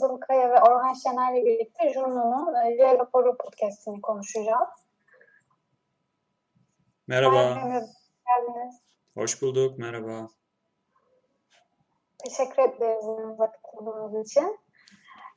Kızılkaya 0.00 0.50
ve 0.50 0.60
Orhan 0.60 0.94
Şener'le 0.94 1.44
birlikte 1.44 1.92
Juno'nun 1.92 2.54
e, 2.54 2.98
raporu 2.98 3.36
podcastini 3.36 4.00
konuşacağız. 4.00 4.68
Merhaba. 7.06 7.54
Geldiniz. 8.26 8.82
Hoş 9.14 9.42
bulduk. 9.42 9.78
Merhaba. 9.78 10.28
Teşekkür 12.24 12.62
ederiz 12.62 13.38
vakit 13.38 13.60
bulduğunuz 13.64 14.26
için. 14.26 14.58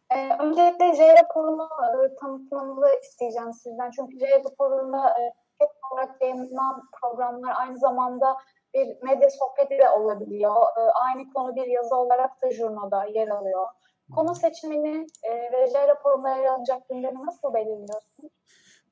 Ee, 0.10 0.30
öncelikle 0.40 0.96
J 0.96 1.16
raporunu 1.22 1.70
e, 2.06 2.16
tanıtmanızı 2.16 3.00
isteyeceğim 3.02 3.54
sizden. 3.54 3.92
Çünkü 3.92 4.20
J 4.20 4.44
raporunda 4.46 5.10
e, 5.10 5.34
hep 5.60 5.70
olarak 5.92 6.22
yayınlanan 6.22 6.84
programlar 7.02 7.54
aynı 7.58 7.78
zamanda 7.78 8.38
bir 8.74 9.02
medya 9.02 9.30
sohbeti 9.30 9.78
de 9.78 9.90
olabiliyor. 9.90 10.56
E, 10.78 10.82
aynı 10.82 11.34
konu 11.34 11.56
bir 11.56 11.68
yazı 11.68 11.96
olarak 11.96 12.42
da 12.42 12.52
jurnoda 12.52 13.06
yer 13.06 13.28
alıyor. 13.28 13.68
Konu 14.16 14.36
seçimini 14.36 15.08
e, 15.24 15.32
ve 15.32 15.68
J 15.72 15.88
raporunda 15.88 16.30
yer 16.30 16.46
alacak 16.46 16.90
gündemi 16.90 17.26
nasıl 17.26 17.54
belirliyorsun? 17.54 18.32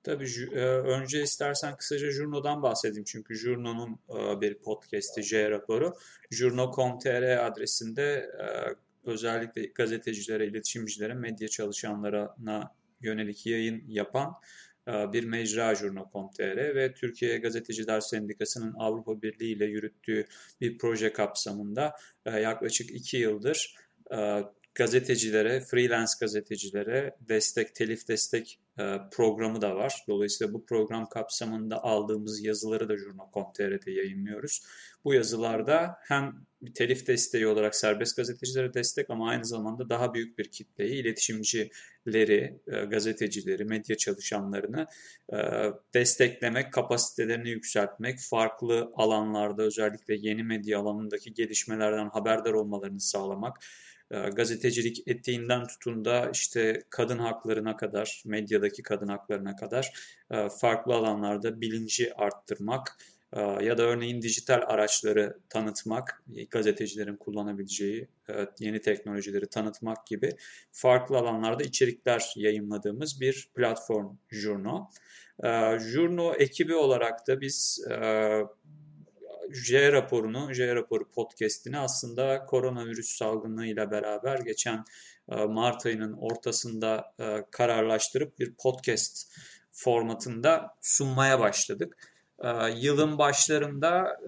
Tabii 0.04 0.28
e, 0.54 0.66
önce 0.66 1.22
istersen 1.24 1.76
kısaca 1.76 2.12
Jurno'dan 2.12 2.64
bahsedeyim. 2.64 3.04
Çünkü 3.04 3.36
Jurno'nun 3.36 4.00
e, 4.10 4.42
bir 4.42 4.60
podcast'i 4.60 5.24
J 5.24 5.50
raporu. 5.50 5.94
Jurno.com.tr 6.32 7.46
adresinde 7.46 8.04
e, 8.42 8.46
özellikle 9.04 9.66
gazetecilere, 9.66 10.48
iletişimcilere, 10.48 11.14
medya 11.14 11.48
çalışanlarına 11.48 12.76
yönelik 13.02 13.46
yayın 13.46 13.84
yapan 13.88 14.34
bir 14.88 15.24
mecra 15.24 15.76
Jurno.com.tr 15.76 16.76
ve 16.76 16.94
Türkiye 16.94 17.38
Gazeteciler 17.38 18.00
Sendikası'nın 18.00 18.74
Avrupa 18.80 19.22
Birliği 19.22 19.56
ile 19.56 19.66
yürüttüğü 19.66 20.28
bir 20.62 20.78
proje 20.78 21.14
kapsamında 21.14 21.96
yaklaşık 22.26 22.92
iki 22.92 23.18
yıldır 23.18 23.76
gazetecilere, 24.80 25.62
freelance 25.62 26.12
gazetecilere 26.20 27.16
destek, 27.30 27.76
telif 27.76 28.08
destek 28.08 28.60
e, 28.80 28.98
programı 29.12 29.62
da 29.62 29.76
var. 29.76 30.04
Dolayısıyla 30.08 30.54
bu 30.54 30.66
program 30.66 31.10
kapsamında 31.10 31.84
aldığımız 31.84 32.44
yazıları 32.44 32.90
da 32.90 32.98
Jurno.com.tr'de 32.98 33.92
yayınlıyoruz. 33.92 34.62
Bu 35.04 35.14
yazılarda 35.14 35.96
hem 36.02 36.46
bir 36.62 36.74
telif 36.74 37.08
desteği 37.08 37.48
olarak 37.48 37.76
serbest 37.76 38.18
gazetecilere 38.18 38.74
destek 38.74 39.10
ama 39.10 39.30
aynı 39.30 39.46
zamanda 39.46 39.90
daha 39.90 40.14
büyük 40.14 40.38
bir 40.38 40.46
kitleyi, 40.46 41.02
iletişimcileri, 41.02 42.60
e, 42.68 42.86
gazetecileri, 42.86 43.66
medya 43.66 43.98
çalışanlarını 43.98 44.88
e, 45.34 45.38
desteklemek, 45.94 46.74
kapasitelerini 46.74 47.50
yükseltmek, 47.50 48.20
farklı 48.20 48.92
alanlarda 48.96 49.64
özellikle 49.64 50.16
yeni 50.16 50.44
medya 50.44 50.80
alanındaki 50.80 51.34
gelişmelerden 51.34 52.10
haberdar 52.10 52.54
olmalarını 52.54 53.00
sağlamak, 53.00 53.58
gazetecilik 54.10 55.08
etiğinden 55.08 55.68
tutun 55.68 56.06
da 56.06 56.30
işte 56.34 56.84
kadın 56.90 57.18
haklarına 57.18 57.78
kadar, 57.78 58.24
medyadaki 58.26 58.84
kadın 58.84 59.08
haklarına 59.08 59.56
kadar 59.56 59.94
e, 60.32 60.50
farklı 60.50 60.94
alanlarda 60.94 61.62
bilinci 61.62 62.14
arttırmak 62.14 62.98
e, 63.34 63.42
ya 63.42 63.78
da 63.78 63.84
örneğin 63.84 64.22
dijital 64.22 64.62
araçları 64.68 65.38
tanıtmak, 65.50 66.24
gazetecilerin 66.50 67.16
kullanabileceği 67.16 68.08
e, 68.30 68.34
yeni 68.60 68.82
teknolojileri 68.82 69.48
tanıtmak 69.48 70.08
gibi 70.08 70.32
farklı 70.72 71.18
alanlarda 71.18 71.64
içerikler 71.64 72.34
yayınladığımız 72.36 73.22
bir 73.22 73.50
platform 73.56 74.18
Jurno. 74.30 74.90
Jurno 75.80 76.34
ekibi 76.34 76.76
olarak 76.76 77.28
da 77.28 77.42
biz 77.42 77.86
J 79.52 79.92
raporunu, 79.92 80.54
J 80.54 80.76
raporu 80.76 81.10
podcast'ini 81.12 81.80
aslında 81.80 82.46
koronavirüs 82.46 83.18
salgınıyla 83.18 83.92
beraber 83.92 84.40
geçen 84.40 84.86
e, 85.32 85.36
Mart 85.36 85.86
ayının 85.86 86.14
ortasında 86.14 87.14
e, 87.20 87.46
kararlaştırıp 87.52 88.40
bir 88.40 88.54
podcast 88.54 89.32
formatında 89.72 90.68
sunmaya 90.82 91.40
başladık. 91.40 91.98
E, 92.40 92.50
yılın 92.76 93.18
başlarında 93.18 94.20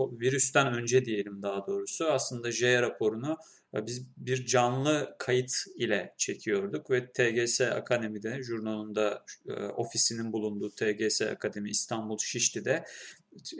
virüsten 0.00 0.74
önce 0.74 1.04
diyelim 1.04 1.42
daha 1.42 1.66
doğrusu 1.66 2.04
aslında 2.04 2.50
J 2.50 2.82
raporunu 2.82 3.36
biz 3.74 4.06
bir 4.16 4.46
canlı 4.46 5.16
kayıt 5.18 5.52
ile 5.76 6.14
çekiyorduk 6.16 6.90
ve 6.90 7.12
TGS 7.12 7.60
Akademi'de, 7.60 8.42
jurnalın 8.42 8.94
da 8.94 9.24
ofisinin 9.76 10.32
bulunduğu 10.32 10.70
TGS 10.70 11.22
Akademi 11.22 11.70
İstanbul 11.70 12.18
Şişli'de 12.18 12.84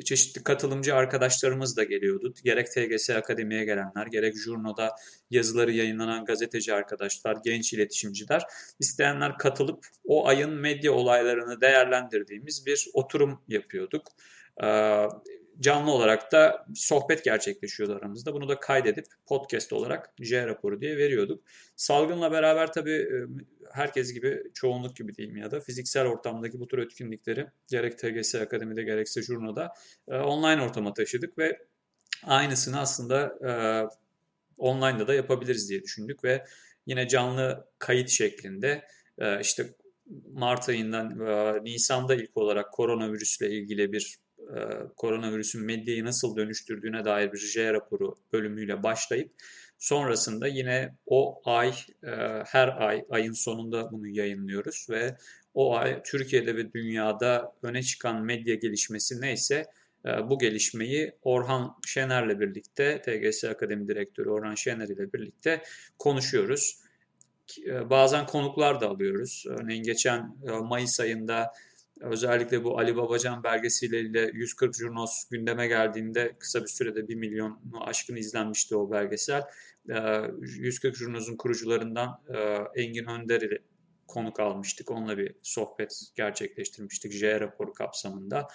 çeşitli 0.05 0.43
katılımcı 0.43 0.95
arkadaşlarımız 0.95 1.77
da 1.77 1.85
geliyordu. 1.85 2.35
Gerek 2.45 2.67
TGS 2.73 3.11
Akademi'ye 3.11 3.65
gelenler, 3.65 4.07
gerek 4.07 4.37
Jurno'da 4.37 4.97
yazıları 5.31 5.73
yayınlanan 5.73 6.25
gazeteci 6.25 6.75
arkadaşlar, 6.75 7.39
genç 7.45 7.73
iletişimciler, 7.73 8.43
isteyenler 8.81 9.39
katılıp 9.39 9.87
o 10.05 10.29
ayın 10.29 10.51
medya 10.51 10.93
olaylarını 10.93 11.61
değerlendirdiğimiz 11.61 12.67
bir 12.67 12.89
oturum 12.95 13.41
yapıyorduk. 13.49 14.07
Canlı 15.61 15.91
olarak 15.91 16.33
da 16.33 16.67
sohbet 16.75 17.25
gerçekleşiyordu 17.25 17.95
aramızda. 17.95 18.35
Bunu 18.35 18.49
da 18.49 18.61
kaydedip 18.61 19.07
podcast 19.27 19.73
olarak 19.73 20.13
J 20.21 20.47
raporu 20.47 20.81
diye 20.81 20.97
veriyorduk. 20.97 21.45
Salgınla 21.77 22.33
beraber 22.33 22.73
tabii 22.73 22.93
e, 22.93 23.27
herkes 23.73 24.13
gibi, 24.13 24.43
çoğunluk 24.55 24.97
gibi 24.97 25.15
diyeyim 25.15 25.37
ya 25.37 25.51
da 25.51 25.61
fiziksel 25.61 26.07
ortamdaki 26.07 26.61
bu 26.61 26.69
tür 26.69 26.79
etkinlikleri 26.79 27.47
gerek 27.69 27.99
TGS 27.99 28.35
Akademi'de 28.35 28.83
gerekse 28.83 29.23
Jurno'da 29.23 29.73
e, 30.09 30.17
online 30.17 30.63
ortama 30.63 30.95
taşıdık 30.95 31.39
ve 31.39 31.59
aynısını 32.23 32.81
aslında 32.81 33.39
e, 33.49 33.53
online'da 34.59 35.07
da 35.07 35.15
yapabiliriz 35.15 35.71
diye 35.71 35.83
düşündük 35.83 36.25
ve 36.25 36.45
yine 36.87 37.09
canlı 37.09 37.67
kayıt 37.79 38.09
şeklinde 38.09 38.85
işte 39.41 39.67
Mart 40.33 40.69
ayından 40.69 41.19
Nisan'da 41.65 42.15
ilk 42.15 42.37
olarak 42.37 42.73
koronavirüsle 42.73 43.51
ilgili 43.51 43.93
bir 43.93 44.19
koronavirüsün 44.97 45.65
medyayı 45.65 46.05
nasıl 46.05 46.37
dönüştürdüğüne 46.37 47.05
dair 47.05 47.33
bir 47.33 47.39
J 47.39 47.73
raporu 47.73 48.15
bölümüyle 48.33 48.83
başlayıp 48.83 49.33
sonrasında 49.81 50.47
yine 50.47 50.95
o 51.07 51.41
ay 51.45 51.69
e, 52.03 52.11
her 52.47 52.69
ay 52.69 53.05
ayın 53.11 53.33
sonunda 53.33 53.93
bunu 53.93 54.09
yayınlıyoruz 54.09 54.87
ve 54.91 55.17
o 55.55 55.77
ay 55.77 56.03
Türkiye'de 56.03 56.57
ve 56.57 56.73
dünyada 56.73 57.53
öne 57.63 57.83
çıkan 57.83 58.25
medya 58.25 58.55
gelişmesi 58.55 59.21
neyse 59.21 59.67
e, 60.07 60.29
bu 60.29 60.39
gelişmeyi 60.39 61.13
Orhan 61.23 61.77
Şener'le 61.87 62.41
birlikte 62.41 63.03
TGS 63.03 63.45
Akademi 63.45 63.89
Direktörü 63.89 64.31
Orhan 64.31 64.55
Şener 64.55 64.89
ile 64.89 65.13
birlikte 65.13 65.63
konuşuyoruz. 65.99 66.81
Bazen 67.91 68.27
konuklar 68.27 68.81
da 68.81 68.89
alıyoruz. 68.89 69.45
Örneğin 69.49 69.83
geçen 69.83 70.37
Mayıs 70.63 71.01
ayında 71.01 71.53
Özellikle 72.01 72.65
bu 72.65 72.79
Ali 72.79 72.97
Babacan 72.97 73.45
belgeseliyle 73.45 74.31
140 74.33 74.75
Jurnos 74.77 75.29
gündeme 75.31 75.67
geldiğinde 75.67 76.37
kısa 76.39 76.63
bir 76.63 76.69
sürede 76.69 77.09
1 77.09 77.15
milyonu 77.15 77.59
aşkın 77.81 78.17
izlenmişti 78.17 78.77
o 78.77 78.91
belgesel. 78.91 79.43
140 79.87 80.95
ee, 80.95 80.99
Jurnos'un 80.99 81.37
kurucularından 81.37 82.21
e, 82.35 82.39
Engin 82.83 83.07
Önder 83.07 83.41
ile 83.41 83.59
konuk 84.09 84.41
almıştık. 84.41 84.91
Onunla 84.91 85.19
bir 85.19 85.35
sohbet 85.43 86.03
gerçekleştirmiştik 86.17 87.13
J 87.13 87.41
raporu 87.41 87.73
kapsamında. 87.73 88.49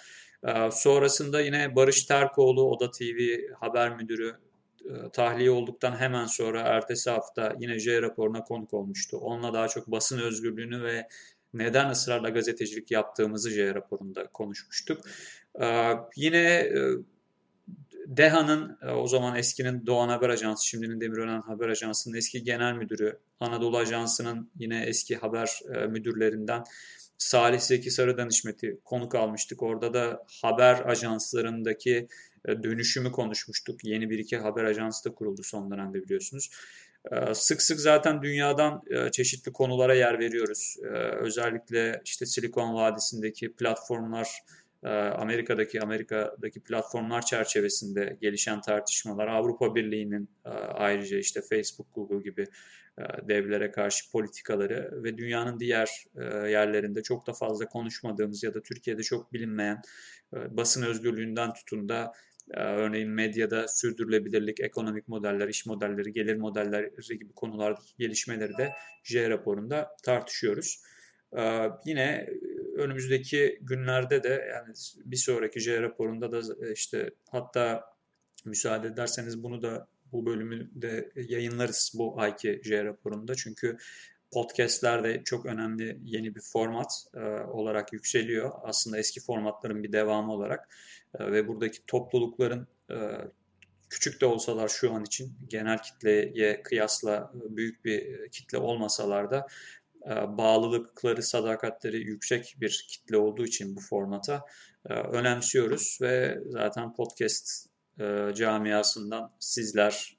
Ee, 0.44 0.70
sonrasında 0.72 1.40
yine 1.40 1.76
Barış 1.76 2.04
Terkoğlu, 2.04 2.70
Oda 2.70 2.90
TV 2.90 3.38
haber 3.60 3.96
müdürü 3.96 4.36
e, 4.84 5.10
tahliye 5.12 5.50
olduktan 5.50 5.96
hemen 5.96 6.26
sonra 6.26 6.60
ertesi 6.60 7.10
hafta 7.10 7.54
yine 7.58 7.78
J 7.78 8.02
raporuna 8.02 8.44
konuk 8.44 8.74
olmuştu. 8.74 9.18
Onunla 9.18 9.54
daha 9.54 9.68
çok 9.68 9.86
basın 9.86 10.18
özgürlüğünü 10.18 10.82
ve 10.82 11.08
neden 11.58 11.90
ısrarla 11.90 12.28
gazetecilik 12.28 12.90
yaptığımızı 12.90 13.50
J 13.50 13.74
raporunda 13.74 14.26
konuşmuştuk. 14.26 15.00
Ee, 15.60 15.92
yine 16.16 16.38
e, 16.38 16.80
DEHA'nın 18.06 18.78
e, 18.82 18.90
o 18.90 19.06
zaman 19.06 19.36
eskinin 19.36 19.86
Doğan 19.86 20.08
Haber 20.08 20.28
Ajansı, 20.28 20.68
şimdinin 20.68 21.00
Demirören 21.00 21.40
Haber 21.40 21.68
Ajansı'nın 21.68 22.16
eski 22.16 22.44
genel 22.44 22.72
müdürü, 22.72 23.18
Anadolu 23.40 23.78
Ajansı'nın 23.78 24.50
yine 24.58 24.84
eski 24.84 25.16
haber 25.16 25.60
e, 25.74 25.86
müdürlerinden 25.86 26.64
Salih 27.18 27.60
Zeki 27.60 27.90
Sarıdan 27.90 28.28
İşmet'i 28.28 28.80
konuk 28.84 29.14
almıştık. 29.14 29.62
Orada 29.62 29.94
da 29.94 30.24
haber 30.42 30.88
ajanslarındaki 30.88 32.08
dönüşümü 32.46 33.12
konuşmuştuk. 33.12 33.84
Yeni 33.84 34.10
bir 34.10 34.18
iki 34.18 34.36
haber 34.36 34.64
ajansı 34.64 35.10
da 35.10 35.14
kuruldu 35.14 35.42
son 35.42 35.70
dönemde 35.70 36.02
biliyorsunuz. 36.02 36.50
Ee, 37.12 37.34
sık 37.34 37.62
sık 37.62 37.80
zaten 37.80 38.22
dünyadan 38.22 38.82
e, 38.90 39.10
çeşitli 39.10 39.52
konulara 39.52 39.94
yer 39.94 40.18
veriyoruz. 40.18 40.76
Özellikle 41.20 42.00
işte 42.04 42.26
Silikon 42.26 42.74
Vadisi'ndeki 42.74 43.52
platformlar, 43.52 44.28
e, 44.84 44.88
Amerika'daki 44.88 45.80
Amerika'daki 45.80 46.60
platformlar 46.60 47.22
çerçevesinde 47.22 48.16
gelişen 48.20 48.60
tartışmalar, 48.60 49.26
Avrupa 49.26 49.74
Birliği'nin 49.74 50.28
e, 50.44 50.48
ayrıca 50.50 51.18
işte 51.18 51.40
Facebook, 51.50 51.94
Google 51.94 52.30
gibi 52.30 52.46
devlere 53.28 53.70
karşı 53.70 54.10
politikaları 54.10 55.02
ve 55.04 55.18
dünyanın 55.18 55.60
diğer 55.60 56.04
yerlerinde 56.48 57.02
çok 57.02 57.26
da 57.26 57.32
fazla 57.32 57.66
konuşmadığımız 57.66 58.42
ya 58.42 58.54
da 58.54 58.62
Türkiye'de 58.62 59.02
çok 59.02 59.32
bilinmeyen 59.32 59.82
basın 60.32 60.82
özgürlüğünden 60.82 61.52
tutun 61.52 61.88
da 61.88 62.12
örneğin 62.54 63.10
medyada 63.10 63.68
sürdürülebilirlik, 63.68 64.60
ekonomik 64.60 65.08
modeller, 65.08 65.48
iş 65.48 65.66
modelleri, 65.66 66.12
gelir 66.12 66.36
modelleri 66.36 67.18
gibi 67.18 67.32
konulardaki 67.32 67.96
gelişmeleri 67.98 68.58
de 68.58 68.72
J 69.04 69.30
raporunda 69.30 69.96
tartışıyoruz. 70.02 70.82
Ee, 71.38 71.68
yine 71.84 72.30
önümüzdeki 72.76 73.58
günlerde 73.62 74.22
de 74.22 74.48
yani 74.54 74.74
bir 75.04 75.16
sonraki 75.16 75.60
J 75.60 75.82
raporunda 75.82 76.32
da 76.32 76.72
işte 76.72 77.10
hatta 77.30 77.84
müsaade 78.44 78.88
ederseniz 78.88 79.42
bunu 79.42 79.62
da 79.62 79.88
bu 80.12 80.26
bölümü 80.26 80.70
de 80.74 81.12
yayınlarız 81.14 81.92
bu 81.98 82.20
ayki 82.20 82.60
J 82.64 82.84
raporunda. 82.84 83.34
Çünkü 83.34 83.76
podcastler 84.32 85.04
de 85.04 85.24
çok 85.24 85.46
önemli 85.46 85.98
yeni 86.04 86.34
bir 86.34 86.40
format 86.40 87.04
e, 87.14 87.20
olarak 87.28 87.92
yükseliyor. 87.92 88.52
Aslında 88.62 88.98
eski 88.98 89.20
formatların 89.20 89.82
bir 89.82 89.92
devamı 89.92 90.32
olarak 90.32 90.68
e, 91.18 91.32
ve 91.32 91.48
buradaki 91.48 91.86
toplulukların 91.86 92.66
e, 92.90 92.96
küçük 93.90 94.20
de 94.20 94.26
olsalar 94.26 94.68
şu 94.68 94.92
an 94.92 95.04
için 95.04 95.32
genel 95.48 95.82
kitleye 95.82 96.62
kıyasla 96.62 97.32
büyük 97.34 97.84
bir 97.84 98.30
kitle 98.30 98.58
olmasalar 98.58 99.30
da 99.30 99.46
bağlılıkları, 100.28 101.22
sadakatleri 101.22 101.96
yüksek 101.96 102.56
bir 102.60 102.86
kitle 102.88 103.16
olduğu 103.16 103.44
için 103.44 103.76
bu 103.76 103.80
formata 103.80 104.44
önemsiyoruz 104.88 105.98
ve 106.02 106.38
zaten 106.46 106.94
podcast 106.94 107.66
camiasından 108.34 109.32
sizler, 109.38 110.18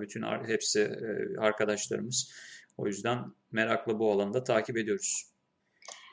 bütün 0.00 0.22
hepsi 0.46 0.90
arkadaşlarımız. 1.38 2.32
O 2.76 2.86
yüzden 2.86 3.18
merakla 3.52 3.98
bu 3.98 4.12
alanda 4.12 4.44
takip 4.44 4.76
ediyoruz. 4.76 5.32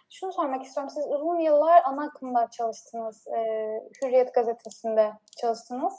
Şunu 0.10 0.34
sormak 0.34 0.66
istiyorum. 0.66 0.94
Siz 0.96 1.06
uzun 1.08 1.40
yıllar 1.40 1.82
ana 1.86 2.06
akımda 2.06 2.50
çalıştınız. 2.52 3.26
Hürriyet 4.02 4.34
gazetesinde 4.34 5.14
çalıştınız. 5.42 5.94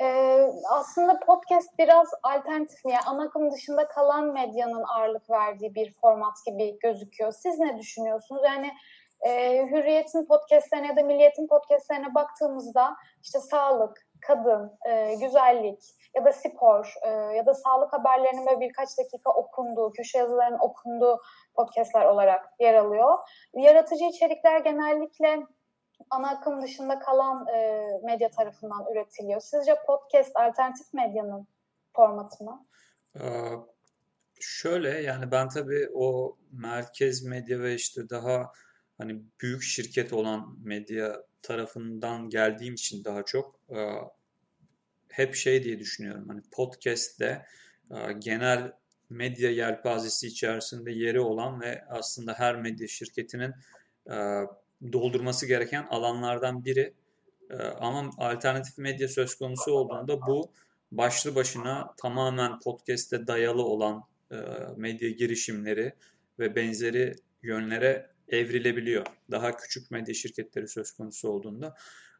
Ee, 0.00 0.46
aslında 0.70 1.20
podcast 1.20 1.78
biraz 1.78 2.08
alternatif 2.22 2.78
yani 2.84 3.00
ana 3.06 3.24
akım 3.24 3.52
dışında 3.52 3.88
kalan 3.88 4.32
medyanın 4.32 4.82
ağırlık 4.82 5.30
verdiği 5.30 5.74
bir 5.74 5.92
format 6.00 6.34
gibi 6.46 6.78
gözüküyor. 6.78 7.32
Siz 7.32 7.58
ne 7.58 7.78
düşünüyorsunuz? 7.78 8.42
Yani 8.44 8.72
e, 9.20 9.62
Hürriyet'in 9.70 10.26
podcastlerine 10.26 10.86
ya 10.86 10.96
da 10.96 11.02
Milliyet'in 11.02 11.46
podcastlerine 11.46 12.14
baktığımızda 12.14 12.96
işte 13.22 13.38
sağlık, 13.40 14.03
kadın, 14.26 14.78
e, 14.88 15.14
güzellik 15.14 15.80
ya 16.16 16.24
da 16.24 16.32
spor 16.32 16.94
e, 17.02 17.08
ya 17.10 17.46
da 17.46 17.54
sağlık 17.54 17.92
haberlerinin 17.92 18.46
böyle 18.46 18.60
birkaç 18.60 18.98
dakika 18.98 19.30
okunduğu, 19.30 19.92
köşe 19.92 20.18
yazılarının 20.18 20.58
okunduğu 20.58 21.20
podcastler 21.54 22.04
olarak 22.04 22.44
yer 22.60 22.74
alıyor. 22.74 23.18
Yaratıcı 23.54 24.04
içerikler 24.04 24.60
genellikle 24.60 25.46
ana 26.10 26.30
akım 26.30 26.62
dışında 26.62 26.98
kalan 26.98 27.46
e, 27.46 27.88
medya 28.04 28.30
tarafından 28.30 28.86
üretiliyor. 28.92 29.40
Sizce 29.40 29.74
podcast 29.86 30.36
alternatif 30.36 30.94
medyanın 30.94 31.48
formatı 31.96 32.44
mı? 32.44 32.66
Ee, 33.20 33.50
şöyle 34.40 34.88
yani 34.88 35.30
ben 35.30 35.48
tabii 35.48 35.88
o 35.94 36.36
merkez 36.52 37.24
medya 37.24 37.60
ve 37.60 37.74
işte 37.74 38.10
daha 38.10 38.52
hani 38.98 39.22
büyük 39.42 39.62
şirket 39.62 40.12
olan 40.12 40.56
medya 40.64 41.22
tarafından 41.44 42.28
geldiğim 42.28 42.74
için 42.74 43.04
daha 43.04 43.22
çok 43.22 43.60
e, 43.70 43.78
hep 45.08 45.34
şey 45.34 45.64
diye 45.64 45.78
düşünüyorum. 45.78 46.24
Hani 46.28 46.40
podcast'te 46.52 47.46
e, 47.90 48.12
genel 48.18 48.72
medya 49.10 49.50
yelpazesi 49.50 50.26
içerisinde 50.26 50.92
yeri 50.92 51.20
olan 51.20 51.60
ve 51.60 51.84
aslında 51.88 52.34
her 52.34 52.56
medya 52.56 52.88
şirketinin 52.88 53.52
e, 54.10 54.14
doldurması 54.92 55.46
gereken 55.46 55.86
alanlardan 55.90 56.64
biri. 56.64 56.94
Ee, 57.50 57.56
ama 57.56 58.10
alternatif 58.18 58.78
medya 58.78 59.08
söz 59.08 59.34
konusu 59.34 59.72
olduğunda 59.72 60.20
bu 60.20 60.52
başlı 60.92 61.34
başına 61.34 61.94
tamamen 61.96 62.58
podcast'e 62.60 63.26
dayalı 63.26 63.62
olan 63.62 64.02
e, 64.30 64.36
medya 64.76 65.10
girişimleri 65.10 65.92
ve 66.38 66.56
benzeri 66.56 67.14
yönlere 67.42 68.10
evrilebiliyor. 68.28 69.06
Daha 69.30 69.56
küçük 69.56 69.90
medya 69.90 70.14
şirketleri 70.14 70.68
söz 70.68 70.92
konusu 70.92 71.28
olduğunda. 71.28 71.74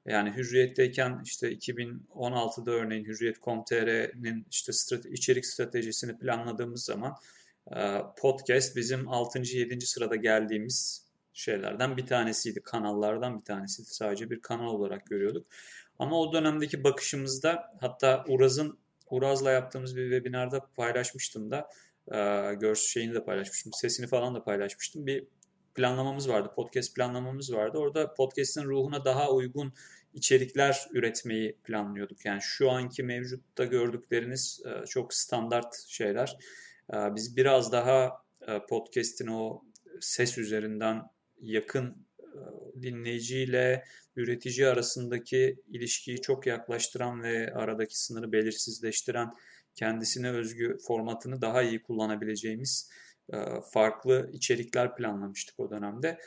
Yani 0.06 0.32
Hürriyet'teyken 0.36 1.20
işte 1.24 1.52
2016'da 1.52 2.70
örneğin 2.70 3.04
Hürriyet.com.tr'nin 3.04 4.46
işte 4.50 4.72
içerik 5.10 5.46
stratejisini 5.46 6.18
planladığımız 6.18 6.84
zaman 6.84 7.16
e, 7.76 8.00
podcast 8.16 8.76
bizim 8.76 9.08
6. 9.08 9.38
7. 9.38 9.86
sırada 9.86 10.16
geldiğimiz 10.16 11.04
şeylerden 11.32 11.96
bir 11.96 12.06
tanesiydi. 12.06 12.60
Kanallardan 12.60 13.40
bir 13.40 13.44
tanesiydi. 13.44 13.88
Sadece 13.88 14.30
bir 14.30 14.40
kanal 14.40 14.66
olarak 14.66 15.06
görüyorduk. 15.06 15.46
Ama 15.98 16.20
o 16.20 16.32
dönemdeki 16.32 16.84
bakışımızda 16.84 17.76
hatta 17.80 18.24
Uraz'ın 18.28 18.78
Uraz'la 19.10 19.50
yaptığımız 19.50 19.96
bir 19.96 20.10
webinarda 20.10 20.66
paylaşmıştım 20.76 21.50
da 21.50 21.68
e, 22.08 22.18
görsel 22.54 22.88
şeyini 22.88 23.14
de 23.14 23.24
paylaşmıştım. 23.24 23.72
Sesini 23.72 24.06
falan 24.06 24.34
da 24.34 24.44
paylaşmıştım. 24.44 25.06
Bir 25.06 25.26
planlamamız 25.74 26.28
vardı. 26.28 26.52
Podcast 26.56 26.94
planlamamız 26.94 27.52
vardı. 27.52 27.78
Orada 27.78 28.14
podcast'in 28.14 28.64
ruhuna 28.64 29.04
daha 29.04 29.32
uygun 29.32 29.72
içerikler 30.14 30.88
üretmeyi 30.92 31.58
planlıyorduk. 31.64 32.24
Yani 32.24 32.40
şu 32.42 32.70
anki 32.70 33.02
mevcutta 33.02 33.64
gördükleriniz 33.64 34.62
e, 34.66 34.86
çok 34.86 35.14
standart 35.14 35.84
şeyler. 35.86 36.36
E, 36.92 36.96
biz 37.14 37.36
biraz 37.36 37.72
daha 37.72 38.12
e, 38.48 38.66
podcast'in 38.68 39.26
o 39.26 39.62
ses 40.00 40.38
üzerinden 40.38 41.02
yakın 41.40 42.04
dinleyiciyle 42.82 43.84
üretici 44.16 44.66
arasındaki 44.66 45.62
ilişkiyi 45.68 46.20
çok 46.20 46.46
yaklaştıran 46.46 47.22
ve 47.22 47.54
aradaki 47.54 48.00
sınırı 48.00 48.32
belirsizleştiren 48.32 49.30
kendisine 49.74 50.30
özgü 50.30 50.76
formatını 50.86 51.40
daha 51.40 51.62
iyi 51.62 51.82
kullanabileceğimiz 51.82 52.90
farklı 53.72 54.30
içerikler 54.32 54.96
planlamıştık 54.96 55.60
o 55.60 55.70
dönemde. 55.70 56.18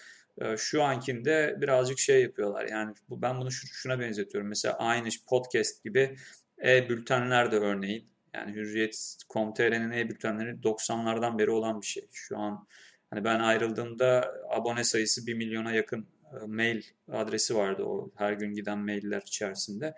E, 0.42 0.58
şu 0.58 0.84
ankinde 0.84 1.56
birazcık 1.62 2.00
şey 2.00 2.22
yapıyorlar. 2.22 2.68
Yani 2.70 2.94
ben 3.10 3.40
bunu 3.40 3.52
şuna 3.52 4.00
benzetiyorum. 4.00 4.50
Mesela 4.50 4.78
aynı 4.78 5.10
podcast 5.30 5.84
gibi 5.84 6.16
e-bültenler 6.64 7.52
de 7.52 7.56
örneğin. 7.56 8.08
Yani 8.34 8.56
Hürriyet.com.tr'nin 8.56 9.92
e-bültenleri 9.92 10.52
90'lardan 10.64 11.40
beri 11.40 11.52
olan 11.52 11.82
bir 11.82 11.86
şey. 11.86 12.08
Şu 12.12 12.38
an 12.38 12.68
Hani 13.10 13.24
ben 13.24 13.40
ayrıldığımda 13.40 14.34
abone 14.50 14.84
sayısı 14.84 15.28
1 15.28 15.34
milyona 15.34 15.72
yakın 15.72 16.08
e, 16.34 16.46
mail 16.46 16.84
adresi 17.12 17.56
vardı 17.56 17.84
o 17.84 18.12
her 18.16 18.34
gün 18.34 18.54
giden 18.54 18.78
mailler 18.78 19.22
içerisinde. 19.22 19.94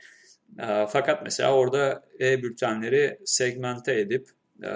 E, 0.59 0.85
fakat 0.89 1.23
mesela 1.23 1.53
orada 1.53 2.03
e-bültenleri 2.19 3.19
segmente 3.25 3.99
edip 3.99 4.29
e, 4.63 4.71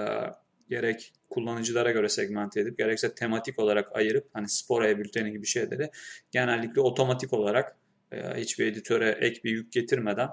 gerek 0.73 1.13
kullanıcılara 1.29 1.91
göre 1.91 2.09
segmente 2.09 2.61
edip 2.61 2.77
gerekse 2.77 3.15
tematik 3.15 3.59
olarak 3.59 3.95
ayırıp 3.95 4.29
hani 4.33 4.49
spor 4.49 4.83
e-bülteni 4.83 5.31
gibi 5.31 5.45
şeyleri 5.45 5.89
genellikle 6.31 6.81
otomatik 6.81 7.33
olarak 7.33 7.77
hiçbir 8.35 8.67
editöre 8.67 9.17
ek 9.21 9.41
bir 9.43 9.51
yük 9.51 9.71
getirmeden 9.71 10.29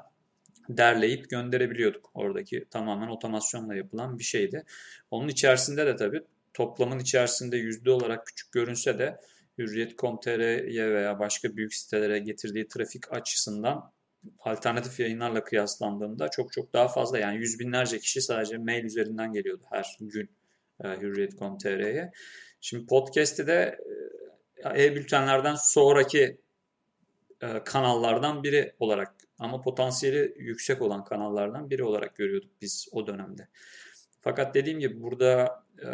derleyip 0.68 1.30
gönderebiliyorduk. 1.30 2.10
Oradaki 2.14 2.64
tamamen 2.70 3.08
otomasyonla 3.08 3.74
yapılan 3.74 4.18
bir 4.18 4.24
şeydi. 4.24 4.64
Onun 5.10 5.28
içerisinde 5.28 5.86
de 5.86 5.96
tabii 5.96 6.22
toplamın 6.54 6.98
içerisinde 6.98 7.56
yüzde 7.56 7.90
olarak 7.90 8.26
küçük 8.26 8.52
görünse 8.52 8.98
de 8.98 9.20
Hürriyet.com.tr'ye 9.58 10.90
veya 10.90 11.18
başka 11.18 11.56
büyük 11.56 11.74
sitelere 11.74 12.18
getirdiği 12.18 12.68
trafik 12.68 13.12
açısından 13.12 13.92
alternatif 14.40 15.00
yayınlarla 15.00 15.44
kıyaslandığında 15.44 16.28
çok 16.28 16.52
çok 16.52 16.72
daha 16.72 16.88
fazla. 16.88 17.18
Yani 17.18 17.38
yüz 17.38 17.60
binlerce 17.60 17.98
kişi 17.98 18.22
sadece 18.22 18.58
mail 18.58 18.84
üzerinden 18.84 19.32
geliyordu 19.32 19.64
her 19.70 19.96
gün 20.00 20.30
e, 20.84 20.88
Hürriyet.com.tr'ye. 20.88 22.12
Şimdi 22.60 22.86
podcast'te 22.86 23.46
de 23.46 23.78
e, 24.64 24.84
e-bültenlerden 24.84 25.54
sonraki 25.54 26.38
e, 27.42 27.64
kanallardan 27.64 28.42
biri 28.42 28.74
olarak 28.78 29.14
ama 29.38 29.60
potansiyeli 29.60 30.34
yüksek 30.38 30.82
olan 30.82 31.04
kanallardan 31.04 31.70
biri 31.70 31.84
olarak 31.84 32.16
görüyorduk 32.16 32.50
biz 32.62 32.88
o 32.92 33.06
dönemde. 33.06 33.48
Fakat 34.20 34.54
dediğim 34.54 34.80
gibi 34.80 35.02
burada 35.02 35.64
e, 35.82 35.88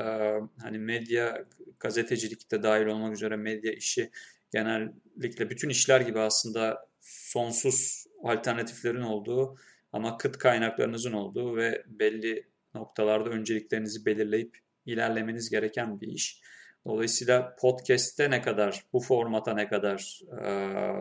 hani 0.62 0.78
medya, 0.78 1.44
gazetecilikte 1.80 2.62
dahil 2.62 2.86
olmak 2.86 3.14
üzere 3.14 3.36
medya 3.36 3.72
işi 3.72 4.10
genellikle 4.52 5.50
bütün 5.50 5.68
işler 5.68 6.00
gibi 6.00 6.18
aslında 6.20 6.88
sonsuz 7.00 8.05
alternatiflerin 8.22 9.02
olduğu 9.02 9.56
ama 9.92 10.16
kıt 10.16 10.38
kaynaklarınızın 10.38 11.12
olduğu 11.12 11.56
ve 11.56 11.84
belli 11.86 12.48
noktalarda 12.74 13.30
önceliklerinizi 13.30 14.06
belirleyip 14.06 14.58
ilerlemeniz 14.86 15.50
gereken 15.50 16.00
bir 16.00 16.08
iş. 16.08 16.40
Dolayısıyla 16.86 17.56
podcast'te 17.60 18.30
ne 18.30 18.42
kadar, 18.42 18.84
bu 18.92 19.00
formata 19.00 19.54
ne 19.54 19.68
kadar 19.68 20.20
e, 20.42 20.48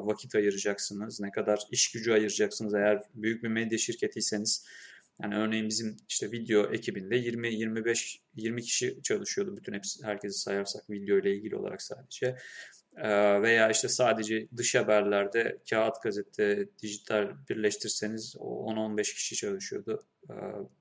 vakit 0.06 0.36
ayıracaksınız, 0.36 1.20
ne 1.20 1.32
kadar 1.32 1.60
iş 1.72 1.92
gücü 1.92 2.12
ayıracaksınız 2.12 2.74
eğer 2.74 3.02
büyük 3.14 3.44
bir 3.44 3.48
medya 3.48 3.78
şirketiyseniz 3.78 4.66
yani 5.22 5.36
örneğin 5.36 5.70
bizim 5.70 5.98
işte 6.10 6.32
video 6.32 6.74
ekibinde 6.74 7.16
20 7.16 7.54
25 7.54 8.22
20 8.36 8.62
kişi 8.62 9.02
çalışıyordu 9.04 9.58
bütün 9.58 9.74
hepsi 9.74 10.04
herkesi 10.04 10.40
sayarsak 10.40 10.90
video 10.90 11.18
ile 11.18 11.36
ilgili 11.36 11.56
olarak 11.56 11.82
sadece. 11.82 12.38
Ee, 12.98 13.42
veya 13.42 13.70
işte 13.70 13.88
sadece 13.88 14.48
dış 14.58 14.76
haberlerde 14.76 15.58
kağıt 15.70 16.04
gazete, 16.04 16.70
dijital 16.82 17.30
birleştirseniz 17.50 18.36
o 18.40 18.72
10-15 18.72 19.02
kişi 19.02 19.36
çalışıyordu. 19.36 20.04
Ee, 20.30 20.34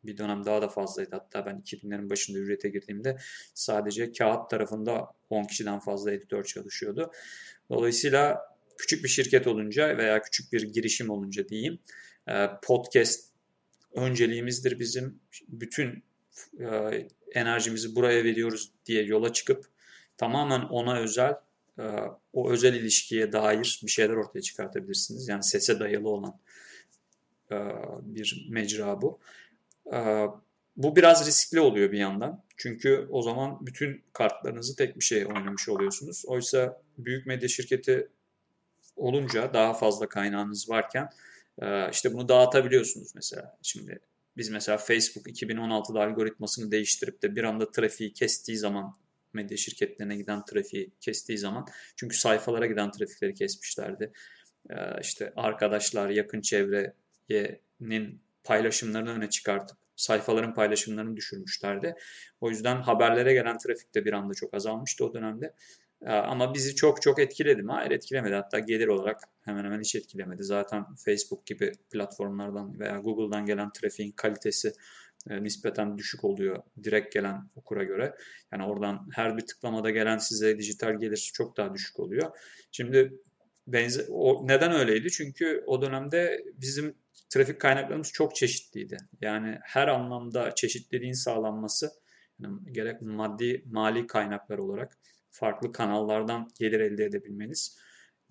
bir 0.04 0.18
dönem 0.18 0.44
daha 0.44 0.62
da 0.62 0.68
fazlaydı. 0.68 1.10
Hatta 1.10 1.46
ben 1.46 1.62
2000'lerin 1.66 2.10
başında 2.10 2.38
ücrete 2.38 2.68
girdiğimde 2.68 3.16
sadece 3.54 4.12
kağıt 4.12 4.50
tarafında 4.50 5.06
10 5.30 5.44
kişiden 5.44 5.78
fazla 5.78 6.12
editör 6.12 6.44
çalışıyordu. 6.44 7.10
Dolayısıyla 7.70 8.40
küçük 8.78 9.04
bir 9.04 9.08
şirket 9.08 9.46
olunca 9.46 9.98
veya 9.98 10.22
küçük 10.22 10.52
bir 10.52 10.62
girişim 10.62 11.10
olunca 11.10 11.48
diyeyim 11.48 11.78
e, 12.28 12.46
podcast 12.62 13.30
önceliğimizdir 13.94 14.78
bizim. 14.78 15.20
Bütün 15.48 16.04
e, 16.60 17.08
enerjimizi 17.34 17.96
buraya 17.96 18.24
veriyoruz 18.24 18.72
diye 18.86 19.02
yola 19.02 19.32
çıkıp 19.32 19.66
tamamen 20.16 20.60
ona 20.60 20.98
özel 20.98 21.34
o 22.32 22.50
özel 22.50 22.74
ilişkiye 22.74 23.32
dair 23.32 23.80
bir 23.82 23.90
şeyler 23.90 24.14
ortaya 24.14 24.42
çıkartabilirsiniz. 24.42 25.28
Yani 25.28 25.42
sese 25.42 25.80
dayalı 25.80 26.08
olan 26.08 26.38
e, 27.50 27.56
bir 28.02 28.46
mecra 28.50 29.02
bu. 29.02 29.18
E, 29.92 30.26
bu 30.76 30.96
biraz 30.96 31.26
riskli 31.26 31.60
oluyor 31.60 31.92
bir 31.92 31.98
yandan. 31.98 32.44
Çünkü 32.56 33.08
o 33.10 33.22
zaman 33.22 33.66
bütün 33.66 34.02
kartlarınızı 34.12 34.76
tek 34.76 34.96
bir 34.96 35.04
şeye 35.04 35.26
oynamış 35.26 35.68
oluyorsunuz. 35.68 36.24
Oysa 36.26 36.82
büyük 36.98 37.26
medya 37.26 37.48
şirketi 37.48 38.08
olunca 38.96 39.54
daha 39.54 39.74
fazla 39.74 40.08
kaynağınız 40.08 40.70
varken 40.70 41.10
işte 41.92 42.12
bunu 42.12 42.28
dağıtabiliyorsunuz 42.28 43.14
mesela. 43.14 43.58
Şimdi 43.62 44.00
biz 44.36 44.48
mesela 44.48 44.78
Facebook 44.78 45.26
2016'da 45.26 46.00
algoritmasını 46.00 46.70
değiştirip 46.70 47.22
de 47.22 47.36
bir 47.36 47.44
anda 47.44 47.70
trafiği 47.70 48.12
kestiği 48.12 48.58
zaman 48.58 48.94
medya 49.34 49.56
şirketlerine 49.56 50.16
giden 50.16 50.44
trafiği 50.44 50.90
kestiği 51.00 51.38
zaman 51.38 51.66
çünkü 51.96 52.16
sayfalara 52.16 52.66
giden 52.66 52.90
trafikleri 52.90 53.34
kesmişlerdi. 53.34 54.12
Ee, 54.70 54.74
işte 55.00 55.32
arkadaşlar, 55.36 56.10
yakın 56.10 56.40
çevrenin 56.40 58.22
paylaşımlarını 58.44 59.10
öne 59.10 59.30
çıkartıp 59.30 59.78
sayfaların 59.96 60.54
paylaşımlarını 60.54 61.16
düşürmüşlerdi. 61.16 61.94
O 62.40 62.50
yüzden 62.50 62.82
haberlere 62.82 63.32
gelen 63.32 63.58
trafik 63.58 63.94
de 63.94 64.04
bir 64.04 64.12
anda 64.12 64.34
çok 64.34 64.54
azalmıştı 64.54 65.04
o 65.04 65.14
dönemde. 65.14 65.54
Ee, 66.02 66.12
ama 66.12 66.54
bizi 66.54 66.74
çok 66.74 67.02
çok 67.02 67.18
etkiledi 67.18 67.62
mi? 67.62 67.72
Hayır 67.72 67.90
etkilemedi. 67.90 68.34
Hatta 68.34 68.58
gelir 68.58 68.86
olarak 68.86 69.20
hemen 69.44 69.64
hemen 69.64 69.80
hiç 69.80 69.94
etkilemedi. 69.94 70.44
Zaten 70.44 70.84
Facebook 71.04 71.46
gibi 71.46 71.72
platformlardan 71.92 72.80
veya 72.80 72.98
Google'dan 72.98 73.46
gelen 73.46 73.72
trafiğin 73.72 74.12
kalitesi 74.12 74.72
e, 75.30 75.42
nispeten 75.42 75.98
düşük 75.98 76.24
oluyor 76.24 76.62
direkt 76.84 77.14
gelen 77.14 77.50
okura 77.56 77.84
göre. 77.84 78.14
Yani 78.52 78.64
oradan 78.64 79.08
her 79.12 79.36
bir 79.36 79.46
tıklamada 79.46 79.90
gelen 79.90 80.18
size 80.18 80.58
dijital 80.58 80.98
gelir 81.00 81.30
çok 81.34 81.56
daha 81.56 81.74
düşük 81.74 82.00
oluyor. 82.00 82.38
Şimdi 82.72 83.12
benze 83.66 84.06
o 84.10 84.48
neden 84.48 84.72
öyleydi? 84.72 85.10
Çünkü 85.10 85.64
o 85.66 85.82
dönemde 85.82 86.44
bizim 86.54 86.94
trafik 87.28 87.60
kaynaklarımız 87.60 88.12
çok 88.12 88.36
çeşitliydi. 88.36 88.96
Yani 89.20 89.58
her 89.62 89.88
anlamda 89.88 90.54
çeşitliliğin 90.54 91.12
sağlanması 91.12 91.90
yani 92.38 92.72
gerek 92.72 93.02
maddi 93.02 93.62
mali 93.66 94.06
kaynaklar 94.06 94.58
olarak 94.58 94.98
farklı 95.30 95.72
kanallardan 95.72 96.48
gelir 96.58 96.80
elde 96.80 97.04
edebilmeniz 97.04 97.78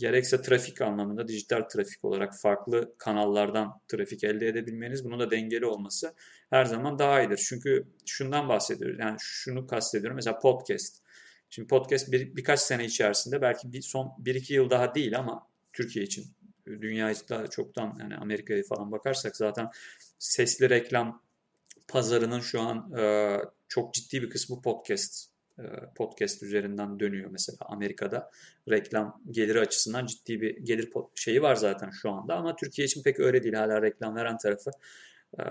gerekse 0.04 0.42
trafik 0.42 0.82
anlamında 0.82 1.28
dijital 1.28 1.62
trafik 1.62 2.06
olarak 2.06 2.40
farklı 2.40 2.96
kanallardan 2.98 3.82
trafik 3.88 4.24
elde 4.24 4.48
edebilmeniz 4.48 5.06
bunun 5.06 5.20
da 5.20 5.32
dengeli 5.32 5.66
olması 5.66 6.14
her 6.50 6.66
zaman 6.66 7.00
daha 7.00 7.22
iyidir. 7.22 7.46
Çünkü 7.50 7.88
şundan 8.06 8.50
bahsediyoruz. 8.50 9.00
Yani 9.00 9.18
şunu 9.20 9.68
kastediyorum. 9.68 10.16
Mesela 10.16 10.40
podcast. 10.40 11.02
Şimdi 11.50 11.68
podcast 11.68 12.12
bir, 12.12 12.36
birkaç 12.36 12.60
sene 12.60 12.86
içerisinde 12.86 13.42
belki 13.42 13.74
bir 13.74 13.82
son 13.82 14.08
1-2 14.24 14.54
yıl 14.54 14.70
daha 14.70 14.96
değil 14.96 15.18
ama 15.20 15.48
Türkiye 15.74 16.06
için 16.06 16.26
dünya 16.66 17.12
için 17.12 17.26
daha 17.30 17.48
çoktan 17.48 17.98
yani 18.00 18.16
Amerika'ya 18.16 18.64
falan 18.64 18.92
bakarsak 18.92 19.38
zaten 19.38 19.68
sesli 20.20 20.70
reklam 20.70 21.24
pazarının 21.88 22.40
şu 22.40 22.62
an 22.62 22.94
e, 22.98 23.38
çok 23.68 23.94
ciddi 23.94 24.22
bir 24.22 24.30
kısmı 24.30 24.62
podcast 24.62 25.33
podcast 25.96 26.44
üzerinden 26.44 27.00
dönüyor 27.00 27.30
mesela 27.30 27.58
Amerika'da. 27.62 28.32
Reklam 28.70 29.22
geliri 29.32 29.60
açısından 29.60 30.06
ciddi 30.06 30.42
bir 30.42 30.58
gelir 30.58 30.90
şeyi 31.16 31.42
var 31.42 31.56
zaten 31.56 31.90
şu 31.90 32.12
anda 32.12 32.36
ama 32.36 32.56
Türkiye 32.56 32.86
için 32.86 33.04
pek 33.04 33.20
öyle 33.20 33.44
değil. 33.44 33.54
Hala 33.54 33.82
reklam 33.82 34.16
veren 34.16 34.38
tarafı 34.38 34.72
e, 35.40 35.44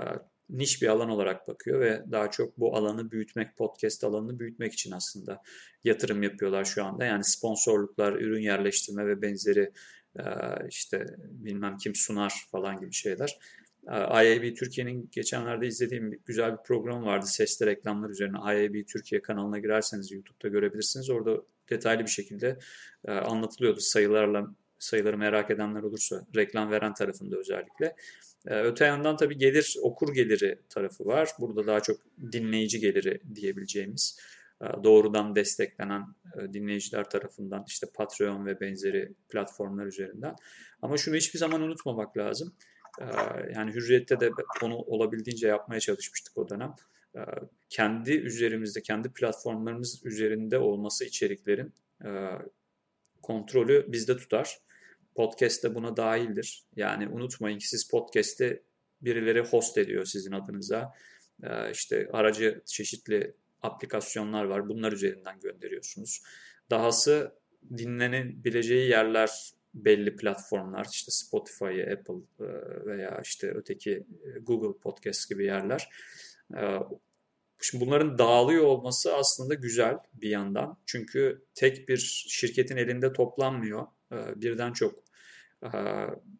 niş 0.50 0.82
bir 0.82 0.88
alan 0.88 1.10
olarak 1.10 1.48
bakıyor 1.48 1.80
ve 1.80 2.02
daha 2.12 2.30
çok 2.30 2.58
bu 2.58 2.76
alanı 2.76 3.10
büyütmek, 3.10 3.56
podcast 3.56 4.04
alanını 4.04 4.38
büyütmek 4.38 4.72
için 4.72 4.92
aslında 4.92 5.42
yatırım 5.84 6.22
yapıyorlar 6.22 6.64
şu 6.64 6.84
anda. 6.84 7.04
Yani 7.04 7.24
sponsorluklar, 7.24 8.12
ürün 8.12 8.42
yerleştirme 8.42 9.06
ve 9.06 9.22
benzeri 9.22 9.72
e, 10.18 10.24
işte 10.68 11.06
bilmem 11.20 11.76
kim 11.76 11.94
sunar 11.94 12.34
falan 12.50 12.80
gibi 12.80 12.92
şeyler. 12.92 13.38
IAB 13.88 14.54
Türkiye'nin 14.54 15.08
geçenlerde 15.12 15.66
izlediğim 15.66 16.20
güzel 16.26 16.52
bir 16.52 16.62
program 16.62 17.04
vardı. 17.04 17.26
Sesli 17.26 17.66
reklamlar 17.66 18.10
üzerine. 18.10 18.36
IAB 18.38 18.86
Türkiye 18.86 19.22
kanalına 19.22 19.58
girerseniz 19.58 20.12
YouTube'da 20.12 20.48
görebilirsiniz. 20.48 21.10
Orada 21.10 21.42
detaylı 21.70 22.02
bir 22.02 22.10
şekilde 22.10 22.58
e, 23.04 23.12
anlatılıyordu 23.12 23.80
sayılarla 23.80 24.46
sayıları 24.78 25.18
merak 25.18 25.50
edenler 25.50 25.82
olursa 25.82 26.26
reklam 26.36 26.70
veren 26.70 26.94
tarafında 26.94 27.36
özellikle. 27.36 27.96
E, 28.46 28.60
öte 28.60 28.84
yandan 28.84 29.16
tabii 29.16 29.38
gelir 29.38 29.76
okur 29.82 30.14
geliri 30.14 30.58
tarafı 30.68 31.06
var. 31.06 31.28
Burada 31.38 31.66
daha 31.66 31.80
çok 31.80 32.00
dinleyici 32.32 32.80
geliri 32.80 33.20
diyebileceğimiz 33.34 34.18
e, 34.62 34.66
doğrudan 34.84 35.36
desteklenen 35.36 36.02
dinleyiciler 36.52 37.10
tarafından 37.10 37.64
işte 37.68 37.86
Patreon 37.94 38.46
ve 38.46 38.60
benzeri 38.60 39.12
platformlar 39.28 39.86
üzerinden. 39.86 40.34
Ama 40.82 40.96
şunu 40.96 41.16
hiçbir 41.16 41.38
zaman 41.38 41.62
unutmamak 41.62 42.16
lazım. 42.16 42.54
Ee, 43.00 43.04
yani 43.54 43.72
Hürriyet'te 43.74 44.20
de 44.20 44.30
onu 44.62 44.76
olabildiğince 44.76 45.48
yapmaya 45.48 45.80
çalışmıştık 45.80 46.38
o 46.38 46.48
dönem. 46.48 46.74
Ee, 47.16 47.20
kendi 47.68 48.12
üzerimizde, 48.12 48.82
kendi 48.82 49.12
platformlarımız 49.12 50.06
üzerinde 50.06 50.58
olması 50.58 51.04
içeriklerin 51.04 51.74
e, 52.04 52.08
kontrolü 53.22 53.92
bizde 53.92 54.16
tutar. 54.16 54.58
Podcast 55.14 55.64
de 55.64 55.74
buna 55.74 55.96
dahildir. 55.96 56.64
Yani 56.76 57.08
unutmayın 57.08 57.58
ki 57.58 57.68
siz 57.68 57.88
podcast'te 57.88 58.62
birileri 59.00 59.40
host 59.40 59.78
ediyor 59.78 60.04
sizin 60.04 60.32
adınıza. 60.32 60.92
Ee, 61.42 61.70
işte 61.70 62.08
aracı 62.12 62.62
çeşitli 62.66 63.34
aplikasyonlar 63.62 64.44
var. 64.44 64.68
Bunlar 64.68 64.92
üzerinden 64.92 65.40
gönderiyorsunuz. 65.40 66.22
Dahası 66.70 67.32
dinlenebileceği 67.76 68.90
yerler 68.90 69.52
belli 69.74 70.16
platformlar 70.16 70.86
işte 70.92 71.10
Spotify, 71.10 71.82
Apple 71.92 72.14
e, 72.40 72.46
veya 72.86 73.20
işte 73.24 73.52
öteki 73.54 73.92
e, 74.24 74.38
Google 74.38 74.78
Podcast 74.78 75.28
gibi 75.28 75.44
yerler. 75.44 75.88
E, 76.56 76.78
şimdi 77.60 77.86
bunların 77.86 78.18
dağılıyor 78.18 78.64
olması 78.64 79.16
aslında 79.16 79.54
güzel 79.54 79.98
bir 80.14 80.30
yandan. 80.30 80.78
Çünkü 80.86 81.44
tek 81.54 81.88
bir 81.88 82.24
şirketin 82.28 82.76
elinde 82.76 83.12
toplanmıyor. 83.12 83.86
Birden 84.36 84.72
çok 84.72 85.04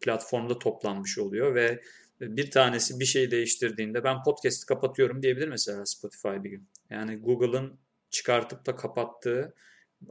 platformda 0.01 0.59
toplanmış 0.59 1.17
oluyor 1.17 1.55
ve 1.55 1.81
bir 2.21 2.51
tanesi 2.51 2.99
bir 2.99 3.05
şey 3.05 3.31
değiştirdiğinde 3.31 4.03
ben 4.03 4.23
podcast'i 4.23 4.65
kapatıyorum 4.65 5.21
diyebilir 5.21 5.47
mesela 5.47 5.85
Spotify 5.85 6.43
bir 6.43 6.49
gün. 6.49 6.67
Yani 6.89 7.15
Google'ın 7.15 7.79
çıkartıp 8.09 8.65
da 8.65 8.75
kapattığı 8.75 9.55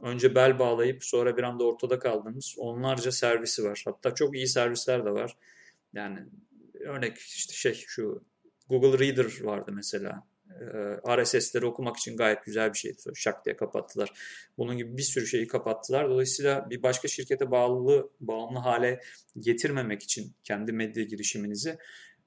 önce 0.01 0.35
bel 0.35 0.59
bağlayıp 0.59 1.03
sonra 1.03 1.37
bir 1.37 1.43
anda 1.43 1.63
ortada 1.63 1.99
kaldığımız 1.99 2.55
onlarca 2.57 3.11
servisi 3.11 3.63
var. 3.63 3.81
Hatta 3.85 4.15
çok 4.15 4.35
iyi 4.35 4.47
servisler 4.47 5.05
de 5.05 5.11
var. 5.11 5.37
Yani 5.93 6.19
örnek 6.79 7.17
işte 7.17 7.53
şey 7.53 7.73
şu 7.73 8.23
Google 8.69 9.05
Reader 9.05 9.43
vardı 9.43 9.71
mesela. 9.75 10.27
Ee, 10.61 11.23
RSS'leri 11.23 11.65
okumak 11.65 11.97
için 11.97 12.17
gayet 12.17 12.45
güzel 12.45 12.73
bir 12.73 12.77
şeydi. 12.77 12.97
Şak 13.15 13.45
diye 13.45 13.55
kapattılar. 13.55 14.11
Bunun 14.57 14.77
gibi 14.77 14.97
bir 14.97 15.03
sürü 15.03 15.27
şeyi 15.27 15.47
kapattılar. 15.47 16.09
Dolayısıyla 16.09 16.69
bir 16.69 16.83
başka 16.83 17.07
şirkete 17.07 17.51
bağlı 17.51 18.09
bağımlı 18.19 18.59
hale 18.59 18.99
getirmemek 19.39 20.03
için 20.03 20.35
kendi 20.43 20.71
medya 20.71 21.03
girişiminizi 21.03 21.77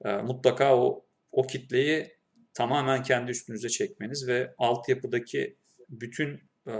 e, 0.04 0.16
mutlaka 0.16 0.76
o 0.76 1.06
o 1.32 1.46
kitleyi 1.46 2.16
tamamen 2.54 3.02
kendi 3.02 3.30
üstünüze 3.30 3.68
çekmeniz 3.68 4.28
ve 4.28 4.54
altyapıdaki 4.58 5.56
bütün 5.88 6.40
e, 6.68 6.72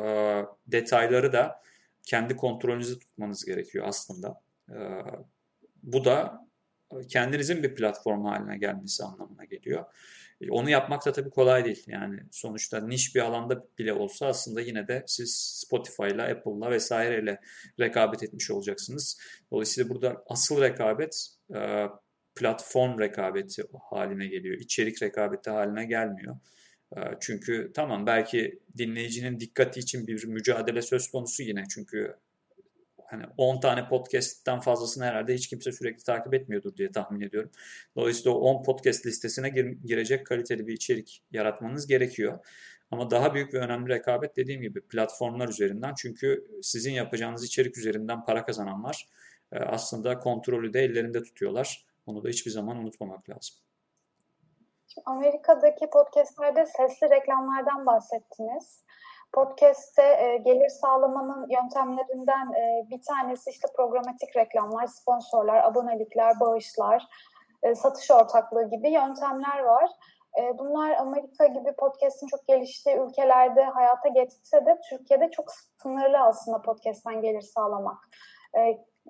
detayları 0.66 1.33
da 1.33 1.62
kendi 2.02 2.37
kontrolünüzde 2.37 2.99
tutmanız 2.99 3.45
gerekiyor 3.45 3.85
aslında. 3.88 4.40
E, 4.71 4.76
bu 5.83 6.05
da 6.05 6.47
kendinizin 7.09 7.62
bir 7.62 7.75
platform 7.75 8.25
haline 8.25 8.59
gelmesi 8.59 9.05
anlamına 9.05 9.45
geliyor. 9.45 9.85
E, 10.40 10.50
onu 10.50 10.71
yapmak 10.71 11.07
da 11.07 11.12
tabii 11.12 11.31
kolay 11.31 11.64
değil. 11.64 11.85
Yani 11.87 12.21
sonuçta 12.31 12.81
niş 12.81 13.14
bir 13.14 13.21
alanda 13.21 13.64
bile 13.78 13.93
olsa 13.93 14.26
aslında 14.26 14.61
yine 14.61 14.88
de 14.88 15.05
siz 15.07 15.62
Spotify'la, 15.66 16.23
Apple'la 16.23 16.71
vesaireyle 16.71 17.40
rekabet 17.81 18.23
etmiş 18.23 18.50
olacaksınız. 18.50 19.21
Dolayısıyla 19.50 19.90
burada 19.90 20.25
asıl 20.28 20.61
rekabet 20.61 21.28
e, 21.55 21.87
platform 22.35 22.99
rekabeti 23.00 23.62
haline 23.90 24.26
geliyor. 24.26 24.57
İçerik 24.59 25.02
rekabeti 25.02 25.50
haline 25.50 25.85
gelmiyor. 25.85 26.37
Ee, 26.97 27.00
çünkü 27.21 27.71
tamam 27.75 28.07
belki 28.07 28.59
dinleyicinin 28.78 29.40
dikkati 29.40 29.81
için 29.81 30.07
bir 30.07 30.25
mücadele 30.25 30.83
söz 30.83 31.11
konusu 31.11 31.43
yine 31.43 31.64
çünkü 31.71 32.16
hani 33.07 33.25
10 33.37 33.61
tane 33.61 33.88
podcast'ten 33.88 34.61
fazlasını 34.61 35.05
herhalde 35.05 35.35
hiç 35.35 35.49
kimse 35.49 35.73
sürekli 35.73 36.05
takip 36.05 36.35
etmiyordur 36.35 36.76
diye 36.76 36.93
tahmin 36.93 37.21
ediyorum. 37.21 37.50
Dolayısıyla 37.97 38.31
o 38.31 38.40
10 38.40 38.62
podcast 38.62 39.07
listesine 39.07 39.49
gir, 39.49 39.64
girecek 39.64 40.26
kaliteli 40.26 40.66
bir 40.66 40.73
içerik 40.73 41.23
yaratmanız 41.33 41.87
gerekiyor. 41.87 42.38
Ama 42.90 43.11
daha 43.11 43.35
büyük 43.35 43.55
ve 43.55 43.59
önemli 43.59 43.88
rekabet 43.88 44.37
dediğim 44.37 44.62
gibi 44.62 44.81
platformlar 44.81 45.49
üzerinden. 45.49 45.95
Çünkü 45.99 46.47
sizin 46.62 46.93
yapacağınız 46.93 47.45
içerik 47.45 47.78
üzerinden 47.78 48.25
para 48.25 48.45
kazananlar 48.45 49.07
e, 49.52 49.59
aslında 49.59 50.19
kontrolü 50.19 50.73
de 50.73 50.81
ellerinde 50.81 51.23
tutuyorlar. 51.23 51.87
Onu 52.07 52.25
da 52.25 52.28
hiçbir 52.28 52.50
zaman 52.50 52.76
unutmamak 52.76 53.31
lazım. 53.31 53.57
Amerika'daki 55.05 55.91
podcastlerde 55.91 56.67
sesli 56.67 57.11
reklamlardan 57.11 57.87
bahsettiniz. 57.87 58.85
Podcast'te 59.33 60.03
e, 60.03 60.37
gelir 60.37 60.69
sağlamanın 60.69 61.49
yöntemlerinden 61.50 62.53
e, 62.53 62.91
bir 62.91 63.03
tanesi 63.03 63.50
işte 63.50 63.69
programatik 63.76 64.37
reklamlar, 64.37 64.87
sponsorlar, 64.87 65.65
abonelikler, 65.65 66.41
bağışlar, 66.41 67.07
e, 67.62 67.75
satış 67.75 68.11
ortaklığı 68.11 68.71
gibi 68.71 68.91
yöntemler 68.91 69.59
var. 69.59 69.91
E, 70.41 70.59
bunlar 70.59 70.91
Amerika 70.91 71.47
gibi 71.47 71.73
podcast'in 71.73 72.26
çok 72.26 72.47
geliştiği 72.47 72.97
ülkelerde 72.97 73.65
hayata 73.65 74.09
geçse 74.09 74.67
de 74.67 74.81
Türkiye'de 74.91 75.31
çok 75.31 75.47
sınırlı 75.83 76.19
aslında 76.19 76.62
podcast'ten 76.62 77.21
gelir 77.21 77.43
sağlamak. 77.43 77.99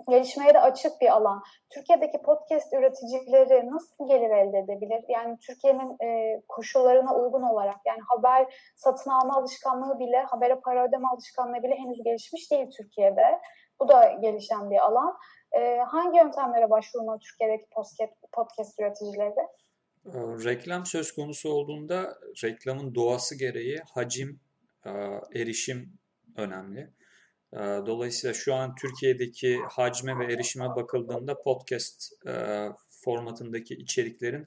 Gelişmeye 0.09 0.55
de 0.55 0.61
açık 0.61 1.01
bir 1.01 1.09
alan. 1.09 1.43
Türkiye'deki 1.75 2.23
podcast 2.23 2.73
üreticileri 2.73 3.71
nasıl 3.71 4.09
gelir 4.09 4.31
elde 4.31 4.59
edebilir? 4.59 5.05
Yani 5.09 5.39
Türkiye'nin 5.47 5.91
e, 6.07 6.41
koşullarına 6.49 7.15
uygun 7.15 7.43
olarak 7.43 7.77
yani 7.87 8.01
haber 8.09 8.73
satın 8.77 9.11
alma 9.11 9.37
alışkanlığı 9.37 9.99
bile, 9.99 10.23
habere 10.23 10.61
para 10.65 10.89
ödeme 10.89 11.09
alışkanlığı 11.09 11.63
bile 11.63 11.75
henüz 11.75 12.03
gelişmiş 12.05 12.51
değil 12.51 12.67
Türkiye'de. 12.77 13.41
Bu 13.81 13.89
da 13.89 14.13
gelişen 14.23 14.71
bir 14.71 14.79
alan. 14.79 15.17
E, 15.53 15.79
hangi 15.79 16.19
yöntemlere 16.19 16.71
başvurmalı 16.71 17.19
Türkiye'deki 17.19 17.67
podcast, 17.71 18.13
podcast 18.33 18.81
üreticileri? 18.81 19.47
Ee, 20.07 20.19
reklam 20.45 20.87
söz 20.87 21.13
konusu 21.13 21.49
olduğunda 21.49 22.19
reklamın 22.45 22.95
doğası 22.95 23.39
gereği 23.39 23.79
hacim, 23.95 24.41
e, 24.85 24.91
erişim 25.35 25.99
önemli. 26.37 26.91
Ee, 27.53 27.59
dolayısıyla 27.87 28.35
şu 28.35 28.55
an 28.55 28.75
Türkiye'deki 28.75 29.59
hacme 29.69 30.19
ve 30.19 30.33
erişime 30.33 30.69
bakıldığında 30.69 31.43
podcast 31.43 32.13
e, 32.27 32.67
formatındaki 32.91 33.75
içeriklerin 33.75 34.47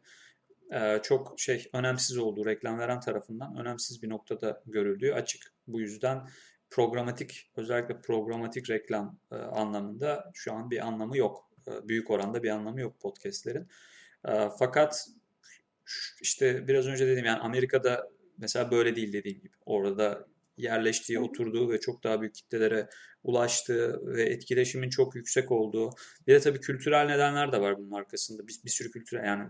e, 0.72 1.00
çok 1.03 1.39
şey 1.39 1.70
önemsiz 1.74 2.18
olduğu 2.18 2.46
reklam 2.46 2.79
veren 2.79 3.00
tarafından 3.00 3.58
önemsiz 3.58 4.03
bir 4.03 4.10
noktada 4.10 4.63
görüldüğü 4.65 5.13
açık. 5.13 5.53
Bu 5.68 5.79
yüzden 5.82 6.27
programatik 6.70 7.51
özellikle 7.56 8.01
programatik 8.01 8.70
reklam 8.70 9.20
e, 9.32 9.36
anlamında 9.36 10.32
şu 10.34 10.53
an 10.53 10.72
bir 10.72 10.88
anlamı 10.88 11.18
yok. 11.18 11.50
Büyük 11.84 12.12
oranda 12.12 12.44
bir 12.44 12.50
anlamı 12.50 12.82
yok 12.82 13.00
podcastlerin. 13.00 13.68
Fakat 14.60 15.08
işte 16.22 16.68
biraz 16.68 16.88
önce 16.88 17.08
dedim 17.08 17.25
yani 17.25 17.39
Amerika'da 17.39 18.10
mesela 18.38 18.72
böyle 18.72 18.96
değil 18.96 19.13
dediğim 19.13 19.41
gibi. 19.41 19.53
Orada 19.65 20.27
yerleştiği, 20.60 21.20
oturduğu 21.20 21.72
ve 21.72 21.80
çok 21.80 22.04
daha 22.04 22.22
büyük 22.22 22.36
kitlelere 22.36 22.89
ulaştığı 23.24 24.01
ve 24.06 24.24
etkileşimin 24.24 24.89
çok 24.89 25.16
yüksek 25.16 25.51
olduğu. 25.51 25.89
Bir 26.28 26.34
de 26.34 26.39
tabii 26.39 26.60
kültürel 26.60 27.06
nedenler 27.06 27.51
de 27.51 27.62
var 27.62 27.78
bunun 27.78 27.92
arkasında. 27.92 28.48
Bir, 28.48 28.56
bir 28.66 28.70
sürü 28.70 28.92
kültürel 28.92 29.25
yani 29.25 29.50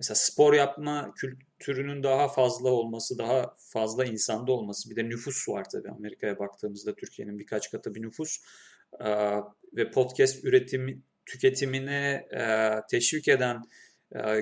mesela 0.00 0.14
spor 0.14 0.54
yapma 0.54 1.14
kültürünün 1.16 2.02
daha 2.02 2.28
fazla 2.28 2.68
olması, 2.68 3.18
daha 3.18 3.56
fazla 3.58 4.04
insanda 4.04 4.52
olması. 4.52 4.90
Bir 4.90 4.96
de 4.96 5.04
nüfus 5.04 5.48
var 5.48 5.64
tabii 5.72 5.90
Amerika'ya 5.90 6.38
baktığımızda 6.38 6.94
Türkiye'nin 6.94 7.38
birkaç 7.38 7.70
katı 7.70 7.94
bir 7.94 8.02
nüfus. 8.02 8.38
Ee, 9.04 9.36
ve 9.76 9.90
podcast 9.90 10.44
üretimi, 10.44 11.02
tüketimine 11.26 12.26
e, 12.32 12.70
teşvik 12.90 13.28
eden 13.28 13.62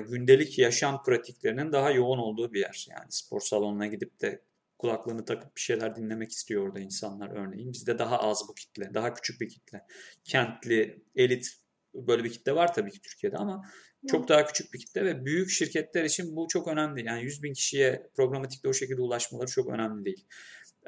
gündelik 0.09 0.59
yaşam 0.59 1.03
pratiklerinin 1.03 1.71
daha 1.71 1.91
yoğun 1.91 2.17
olduğu 2.17 2.53
bir 2.53 2.59
yer. 2.59 2.87
Yani 2.89 3.05
spor 3.09 3.39
salonuna 3.39 3.87
gidip 3.87 4.21
de 4.21 4.41
kulaklığını 4.79 5.25
takıp 5.25 5.55
bir 5.55 5.61
şeyler 5.61 5.95
dinlemek 5.95 6.31
istiyor 6.31 6.67
orada 6.67 6.79
insanlar 6.79 7.29
örneğin. 7.29 7.73
Bizde 7.73 7.99
daha 7.99 8.19
az 8.19 8.43
bu 8.49 8.53
kitle, 8.53 8.93
daha 8.93 9.13
küçük 9.13 9.41
bir 9.41 9.49
kitle. 9.49 9.81
Kentli, 10.23 11.03
elit 11.15 11.47
böyle 11.93 12.23
bir 12.23 12.31
kitle 12.31 12.55
var 12.55 12.73
tabii 12.73 12.91
ki 12.91 13.01
Türkiye'de 13.01 13.37
ama 13.37 13.61
çok 14.07 14.27
daha 14.27 14.45
küçük 14.45 14.73
bir 14.73 14.79
kitle 14.79 15.05
ve 15.05 15.25
büyük 15.25 15.49
şirketler 15.49 16.03
için 16.03 16.35
bu 16.35 16.47
çok 16.49 16.67
önemli. 16.67 17.05
Yani 17.05 17.23
100 17.23 17.43
bin 17.43 17.53
kişiye 17.53 18.09
programatikle 18.15 18.69
o 18.69 18.73
şekilde 18.73 19.01
ulaşmaları 19.01 19.47
çok 19.47 19.69
önemli 19.69 20.05
değil. 20.05 20.27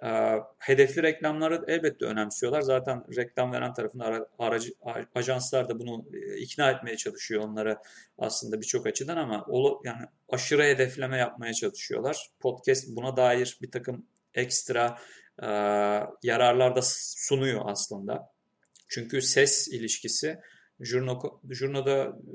Ee, 0.03 0.39
hedefli 0.59 1.03
reklamları 1.03 1.63
elbette 1.67 2.05
önemsiyorlar. 2.05 2.61
Zaten 2.61 3.03
reklam 3.15 3.51
veren 3.51 3.73
tarafında 3.73 4.27
aracı, 4.39 4.73
ajanslar 5.15 5.69
da 5.69 5.79
bunu 5.79 6.05
e, 6.13 6.37
ikna 6.37 6.71
etmeye 6.71 6.97
çalışıyor 6.97 7.43
onlara 7.43 7.81
aslında 8.17 8.61
birçok 8.61 8.87
açıdan 8.87 9.17
ama 9.17 9.45
yani 9.83 10.05
aşırı 10.29 10.63
hedefleme 10.63 11.17
yapmaya 11.17 11.53
çalışıyorlar. 11.53 12.29
Podcast 12.39 12.87
buna 12.87 13.17
dair 13.17 13.57
bir 13.61 13.71
takım 13.71 14.05
ekstra 14.33 14.97
e, 15.43 15.47
yararlar 16.23 16.75
da 16.75 16.81
sunuyor 17.15 17.61
aslında. 17.65 18.31
Çünkü 18.87 19.21
ses 19.21 19.67
ilişkisi 19.67 20.39
Jurno, 20.79 21.41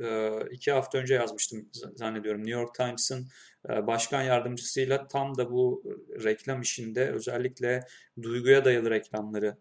e, 0.03 0.41
iki 0.51 0.73
hafta 0.73 0.99
önce 0.99 1.15
yazmıştım 1.15 1.69
zannediyorum. 1.73 2.41
New 2.41 2.61
York 2.61 2.75
Times'ın 2.75 3.29
başkan 3.69 4.23
yardımcısıyla 4.23 5.09
tam 5.09 5.39
da 5.39 5.51
bu 5.51 5.83
reklam 6.25 6.61
işinde 6.61 7.11
özellikle 7.11 7.81
duyguya 8.23 8.65
dayalı 8.65 8.91
reklamları 8.91 9.57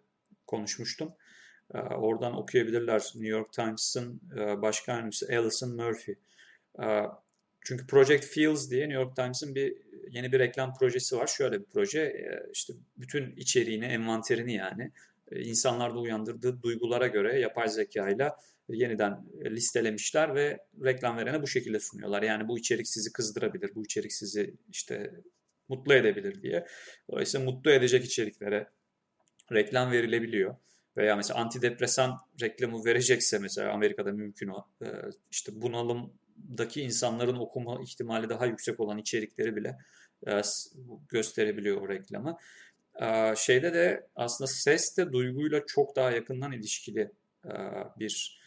konuşmuştum. 0.47 1.13
E, 1.73 1.77
oradan 1.77 2.37
okuyabilirler 2.37 2.99
New 2.99 3.27
York 3.27 3.53
Times'ın 3.53 4.21
e, 4.37 4.61
başkan 4.61 4.93
yardımcısı 4.95 5.27
Alison 5.37 5.75
Murphy. 5.75 6.17
E, 6.83 6.85
çünkü 7.61 7.87
Project 7.87 8.25
Feels 8.25 8.69
diye 8.69 8.89
New 8.89 9.01
York 9.01 9.15
Times'ın 9.15 9.55
bir 9.55 9.77
yeni 10.09 10.31
bir 10.31 10.39
reklam 10.39 10.73
projesi 10.73 11.17
var. 11.17 11.27
Şöyle 11.27 11.59
bir 11.59 11.65
proje, 11.65 12.01
e, 12.01 12.49
işte 12.53 12.73
bütün 12.97 13.35
içeriğini, 13.35 13.85
envanterini 13.85 14.53
yani 14.53 14.91
e, 15.31 15.41
insanlarda 15.41 15.99
uyandırdığı 15.99 16.61
duygulara 16.61 17.07
göre 17.07 17.39
yapay 17.39 17.69
zeka 17.69 18.09
ile 18.09 18.31
yeniden 18.69 19.25
listelemişler 19.45 20.35
ve 20.35 20.57
reklam 20.83 21.17
verene 21.17 21.41
bu 21.41 21.47
şekilde 21.47 21.79
sunuyorlar. 21.79 22.23
Yani 22.23 22.47
bu 22.47 22.59
içerik 22.59 22.87
sizi 22.87 23.11
kızdırabilir, 23.11 23.75
bu 23.75 23.83
içerik 23.85 24.13
sizi 24.13 24.53
işte 24.71 25.11
mutlu 25.67 25.93
edebilir 25.93 26.41
diye. 26.41 26.65
Dolayısıyla 27.11 27.51
mutlu 27.51 27.71
edecek 27.71 28.05
içeriklere 28.05 28.67
reklam 29.53 29.91
verilebiliyor. 29.91 30.55
Veya 30.97 31.15
mesela 31.15 31.39
antidepresan 31.39 32.19
reklamı 32.41 32.85
verecekse 32.85 33.39
mesela 33.39 33.73
Amerika'da 33.73 34.11
mümkün 34.11 34.47
o. 34.47 34.67
Ee, 34.83 34.87
işte 35.31 35.61
bunalımdaki 35.61 36.81
insanların 36.81 37.35
okuma 37.35 37.81
ihtimali 37.83 38.29
daha 38.29 38.45
yüksek 38.45 38.79
olan 38.79 38.97
içerikleri 38.97 39.55
bile 39.55 39.77
e, 40.27 40.41
gösterebiliyor 41.09 41.81
o 41.81 41.89
reklamı. 41.89 42.37
Şeyde 43.37 43.73
de 43.73 44.07
aslında 44.15 44.47
ses 44.47 44.97
de 44.97 45.13
duyguyla 45.13 45.61
çok 45.67 45.95
daha 45.95 46.11
yakından 46.11 46.51
ilişkili 46.51 47.11
e, 47.45 47.53
bir 47.99 48.39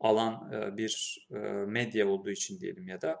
alan 0.00 0.52
e, 0.52 0.76
bir 0.76 1.24
e, 1.30 1.38
medya 1.66 2.08
olduğu 2.08 2.30
için 2.30 2.60
diyelim 2.60 2.88
ya 2.88 3.00
da 3.00 3.20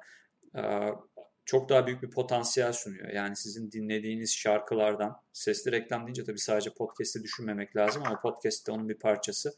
çok 1.44 1.68
daha 1.68 1.86
büyük 1.86 2.02
bir 2.02 2.10
potansiyel 2.10 2.72
sunuyor. 2.72 3.08
Yani 3.08 3.36
sizin 3.36 3.72
dinlediğiniz 3.72 4.36
şarkılardan 4.36 5.16
sesli 5.32 5.72
reklam 5.72 6.06
deyince 6.06 6.24
tabii 6.24 6.38
sadece 6.38 6.70
podcast'i 6.70 7.22
düşünmemek 7.22 7.76
lazım 7.76 8.02
ama 8.06 8.20
podcast 8.20 8.66
de 8.66 8.72
onun 8.72 8.88
bir 8.88 8.98
parçası. 8.98 9.54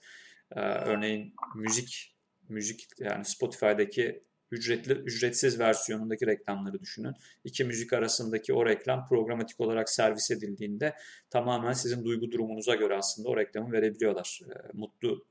Örneğin 0.57 1.35
müzik 1.57 2.17
müzik 2.49 2.87
yani 2.99 3.25
Spotify'daki 3.25 4.25
ücretli 4.51 4.93
ücretsiz 4.93 5.61
versiyonundaki 5.61 6.27
reklamları 6.27 6.81
düşünün. 6.81 7.15
İki 7.45 7.65
müzik 7.65 7.93
arasındaki 7.93 8.55
o 8.55 8.67
reklam 8.67 9.07
programatik 9.09 9.61
olarak 9.61 9.91
servis 9.91 10.31
edildiğinde 10.31 10.95
tamamen 11.31 11.73
sizin 11.73 12.05
duygu 12.05 12.31
durumunuza 12.33 12.75
göre 12.75 12.97
aslında 12.97 13.29
o 13.29 13.37
reklamı 13.37 13.73
verebiliyorlar. 13.73 14.41
E, 14.45 14.55
mutlu 14.73 15.27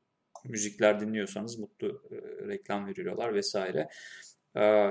müzikler 0.45 0.99
dinliyorsanız 0.99 1.60
mutlu 1.60 2.04
e, 2.12 2.15
reklam 2.47 2.88
veriyorlar 2.88 3.34
vesaire. 3.34 3.89
E, 4.56 4.89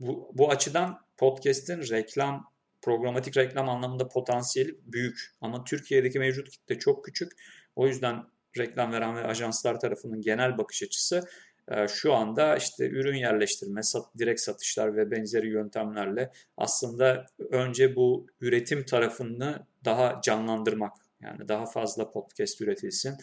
bu, 0.00 0.30
bu 0.34 0.50
açıdan 0.50 0.98
podcast'in 1.16 1.80
reklam 1.90 2.50
programatik 2.82 3.36
reklam 3.36 3.68
anlamında 3.68 4.08
potansiyeli 4.08 4.76
büyük 4.84 5.20
ama 5.40 5.64
Türkiye'deki 5.64 6.18
mevcut 6.18 6.50
kitle 6.50 6.78
çok 6.78 7.04
küçük. 7.04 7.32
O 7.76 7.86
yüzden 7.86 8.24
reklam 8.58 8.92
veren 8.92 9.16
ve 9.16 9.24
ajanslar 9.24 9.80
tarafının 9.80 10.20
genel 10.20 10.58
bakış 10.58 10.82
açısı 10.82 11.28
ee, 11.70 11.88
şu 11.88 12.14
anda 12.14 12.56
işte 12.56 12.88
ürün 12.88 13.16
yerleştirme, 13.16 13.82
sat, 13.82 14.18
direkt 14.18 14.40
satışlar 14.40 14.96
ve 14.96 15.10
benzeri 15.10 15.48
yöntemlerle 15.48 16.32
aslında 16.56 17.26
önce 17.50 17.96
bu 17.96 18.26
üretim 18.40 18.84
tarafını 18.84 19.66
daha 19.84 20.20
canlandırmak. 20.24 20.92
Yani 21.20 21.48
daha 21.48 21.66
fazla 21.66 22.10
podcast 22.10 22.60
üretilsin. 22.60 23.14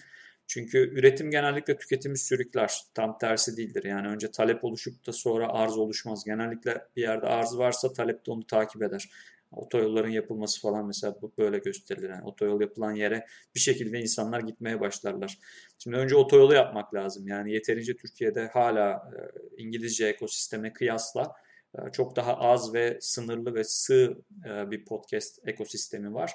Çünkü 0.48 0.78
üretim 0.78 1.32
genellikle 1.32 1.78
tüketimi 1.78 2.18
sürükler. 2.18 2.82
Tam 2.94 3.18
tersi 3.18 3.58
değildir. 3.58 3.84
Yani 3.84 4.08
önce 4.08 4.32
talep 4.32 4.64
oluşup 4.64 5.08
da 5.08 5.12
sonra 5.12 5.50
arz 5.50 5.78
oluşmaz. 5.78 6.24
Genellikle 6.26 6.82
bir 6.96 7.02
yerde 7.02 7.26
arz 7.28 7.58
varsa 7.58 7.94
talep 7.94 8.26
de 8.26 8.32
onu 8.32 8.48
takip 8.48 8.82
eder. 8.82 9.10
Otoyolların 9.52 10.10
yapılması 10.10 10.62
falan 10.62 10.88
mesela 10.88 11.16
bu 11.22 11.34
böyle 11.38 11.58
gösterilir. 11.58 12.10
Yani 12.10 12.24
otoyol 12.24 12.62
yapılan 12.62 12.92
yere 12.92 13.26
bir 13.56 13.60
şekilde 13.60 14.00
insanlar 14.00 14.40
gitmeye 14.40 14.80
başlarlar. 14.80 15.38
Şimdi 15.78 15.98
önce 15.98 16.16
otoyolu 16.16 16.54
yapmak 16.54 16.94
lazım. 16.94 17.28
Yani 17.28 17.54
yeterince 17.54 17.96
Türkiye'de 17.98 18.48
hala 18.48 18.92
e, 18.92 19.20
İngilizce 19.58 20.08
ekosisteme 20.08 20.74
kıyasla 20.74 21.34
e, 21.76 21.92
çok 21.92 22.16
daha 22.16 22.38
az 22.38 22.74
ve 22.74 22.98
sınırlı 23.02 23.56
ve 23.56 23.64
sığ 23.64 24.18
e, 24.46 24.72
bir 24.72 24.86
podcast 24.86 25.48
ekosistemi 25.48 26.14
var. 26.14 26.32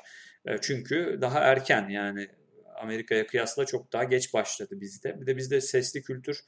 Çünkü 0.61 1.19
daha 1.21 1.41
erken 1.41 1.89
yani 1.89 2.29
Amerika'ya 2.83 3.27
kıyasla 3.27 3.67
çok 3.67 3.93
daha 3.93 4.05
geç 4.05 4.35
başladı 4.35 4.81
bizde. 4.81 5.21
Bir 5.21 5.27
de 5.27 5.37
bizde 5.37 5.61
sesli 5.61 6.03
kültür 6.03 6.41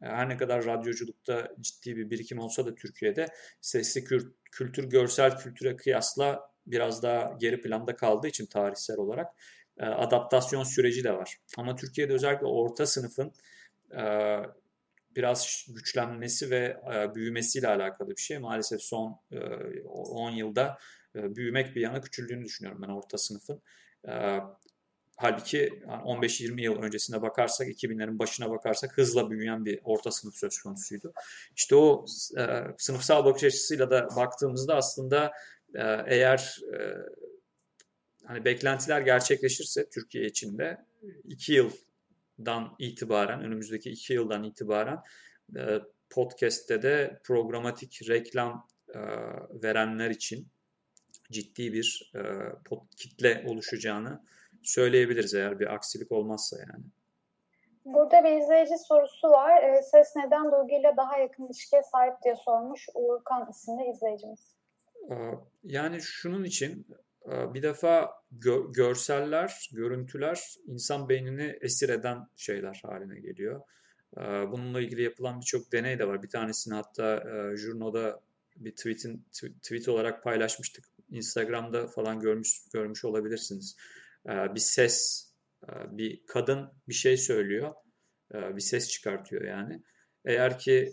her 0.00 0.28
ne 0.28 0.36
kadar 0.36 0.64
radyoculukta 0.64 1.54
ciddi 1.60 1.96
bir 1.96 2.10
birikim 2.10 2.38
olsa 2.38 2.66
da 2.66 2.74
Türkiye'de 2.74 3.26
sesli 3.60 4.04
kültür 4.52 4.84
görsel 4.84 5.38
kültüre 5.38 5.76
kıyasla 5.76 6.50
biraz 6.66 7.02
daha 7.02 7.36
geri 7.40 7.60
planda 7.60 7.96
kaldığı 7.96 8.28
için 8.28 8.46
tarihsel 8.46 8.96
olarak 8.96 9.26
adaptasyon 9.80 10.62
süreci 10.64 11.04
de 11.04 11.12
var. 11.12 11.36
Ama 11.58 11.76
Türkiye'de 11.76 12.12
özellikle 12.12 12.46
orta 12.46 12.86
sınıfın 12.86 13.32
biraz 15.16 15.66
güçlenmesi 15.68 16.50
ve 16.50 16.76
büyümesiyle 17.14 17.68
alakalı 17.68 18.10
bir 18.10 18.22
şey. 18.22 18.38
Maalesef 18.38 18.82
son 18.82 19.20
10 19.86 20.30
yılda 20.30 20.78
büyümek 21.14 21.76
bir 21.76 21.80
yana 21.80 22.00
küçüldüğünü 22.00 22.44
düşünüyorum 22.44 22.82
ben 22.82 22.92
orta 22.92 23.18
sınıfın. 23.18 23.62
Halbuki 25.22 25.68
15-20 25.86 26.60
yıl 26.60 26.82
öncesine 26.82 27.22
bakarsak, 27.22 27.68
2000'lerin 27.68 28.18
başına 28.18 28.50
bakarsak 28.50 28.98
hızla 28.98 29.30
büyüyen 29.30 29.64
bir 29.64 29.80
orta 29.84 30.10
sınıf 30.10 30.34
söz 30.34 30.58
konusuydu. 30.58 31.12
İşte 31.56 31.76
o 31.76 32.04
e, 32.38 32.44
sınıfsal 32.78 33.24
bakış 33.24 33.44
açısıyla 33.44 33.90
da 33.90 34.08
baktığımızda 34.16 34.76
aslında 34.76 35.32
e, 35.74 35.82
eğer 36.06 36.58
e, 36.74 36.78
hani 38.24 38.44
beklentiler 38.44 39.00
gerçekleşirse 39.00 39.90
Türkiye 39.90 40.26
içinde 40.26 40.78
2 41.24 41.52
yıldan 41.52 42.74
itibaren, 42.78 43.44
önümüzdeki 43.44 43.90
2 43.90 44.12
yıldan 44.12 44.44
itibaren 44.44 44.98
e, 45.56 45.80
podcast'te 46.10 46.82
de 46.82 47.20
programatik 47.24 48.08
reklam 48.08 48.68
e, 48.94 48.98
verenler 49.62 50.10
için 50.10 50.48
ciddi 51.30 51.72
bir 51.72 52.12
e, 52.14 52.20
kitle 52.96 53.44
oluşacağını 53.46 54.20
söyleyebiliriz 54.62 55.34
eğer 55.34 55.60
bir 55.60 55.74
aksilik 55.74 56.12
olmazsa 56.12 56.58
yani. 56.58 56.84
Burada 57.84 58.24
bir 58.24 58.42
izleyici 58.42 58.78
sorusu 58.88 59.30
var. 59.30 59.62
E, 59.62 59.82
ses 59.82 60.16
neden 60.16 60.52
duyguyla 60.52 60.96
daha 60.96 61.18
yakın 61.18 61.46
ilişkiye 61.46 61.82
sahip 61.82 62.14
diye 62.24 62.36
sormuş 62.36 62.88
Uğurkan 62.94 63.50
isimli 63.50 63.90
izleyicimiz. 63.90 64.56
Yani 65.64 66.00
şunun 66.00 66.44
için 66.44 66.86
bir 67.26 67.62
defa 67.62 68.10
gö- 68.38 68.72
görseller, 68.72 69.70
görüntüler 69.72 70.56
insan 70.66 71.08
beynini 71.08 71.58
esir 71.60 71.88
eden 71.88 72.18
şeyler 72.36 72.80
haline 72.84 73.20
geliyor. 73.20 73.60
Bununla 74.52 74.80
ilgili 74.80 75.02
yapılan 75.02 75.40
birçok 75.40 75.72
deney 75.72 75.98
de 75.98 76.08
var. 76.08 76.22
Bir 76.22 76.28
tanesini 76.28 76.74
hatta 76.74 77.16
e, 77.16 77.56
Jurno'da 77.56 78.20
bir 78.56 78.70
tweetin 78.70 79.24
tweet 79.62 79.88
olarak 79.88 80.24
paylaşmıştık. 80.24 80.84
Instagram'da 81.10 81.86
falan 81.86 82.20
görmüş 82.20 82.64
görmüş 82.72 83.04
olabilirsiniz. 83.04 83.76
Ee, 84.28 84.54
bir 84.54 84.60
ses, 84.60 85.26
e, 85.68 85.72
bir 85.90 86.26
kadın 86.26 86.72
bir 86.88 86.94
şey 86.94 87.16
söylüyor, 87.16 87.74
e, 88.34 88.56
bir 88.56 88.60
ses 88.60 88.88
çıkartıyor 88.88 89.42
yani. 89.42 89.82
Eğer 90.24 90.58
ki 90.58 90.92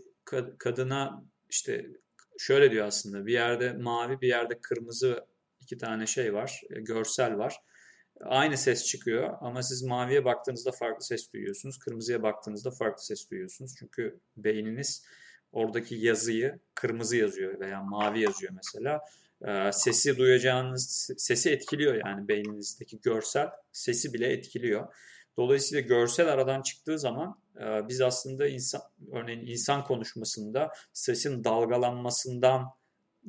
kadına 0.60 1.24
işte 1.50 1.86
şöyle 2.38 2.72
diyor 2.72 2.88
aslında 2.88 3.26
bir 3.26 3.34
yerde 3.34 3.74
mavi 3.74 4.22
bir 4.22 4.28
yerde 4.28 4.60
kırmızı 4.62 5.26
iki 5.60 5.78
tane 5.78 6.08
şey 6.08 6.34
var, 6.34 6.62
e, 6.70 6.82
görsel 6.82 7.38
var. 7.38 7.56
Aynı 8.22 8.58
ses 8.58 8.86
çıkıyor 8.86 9.38
ama 9.42 9.64
siz 9.64 9.84
maviye 9.84 10.26
baktığınızda 10.26 10.72
farklı 10.72 11.06
ses 11.06 11.34
duyuyorsunuz. 11.34 11.80
Kırmızıya 11.80 12.24
baktığınızda 12.24 12.72
farklı 12.72 13.04
ses 13.04 13.30
duyuyorsunuz. 13.32 13.76
Çünkü 13.80 14.20
beyniniz 14.38 15.06
oradaki 15.52 15.96
yazıyı 15.96 16.60
kırmızı 16.76 17.18
yazıyor 17.18 17.60
veya 17.60 17.84
mavi 17.84 18.22
yazıyor 18.22 18.54
mesela. 18.56 19.02
Ee, 19.46 19.72
sesi 19.72 20.18
duyacağınız 20.18 21.12
sesi 21.18 21.50
etkiliyor 21.50 21.96
yani 22.06 22.28
beyninizdeki 22.28 23.02
görsel 23.02 23.48
sesi 23.72 24.14
bile 24.14 24.28
etkiliyor. 24.28 24.94
Dolayısıyla 25.38 25.82
görsel 25.82 26.28
aradan 26.28 26.62
çıktığı 26.62 27.00
zaman 27.00 27.40
e, 27.62 27.88
biz 27.88 28.02
aslında 28.02 28.48
insan 28.48 28.82
örneğin 29.12 29.46
insan 29.46 29.84
konuşmasında 29.84 30.72
sesin 30.94 31.44
dalgalanmasından 31.44 32.66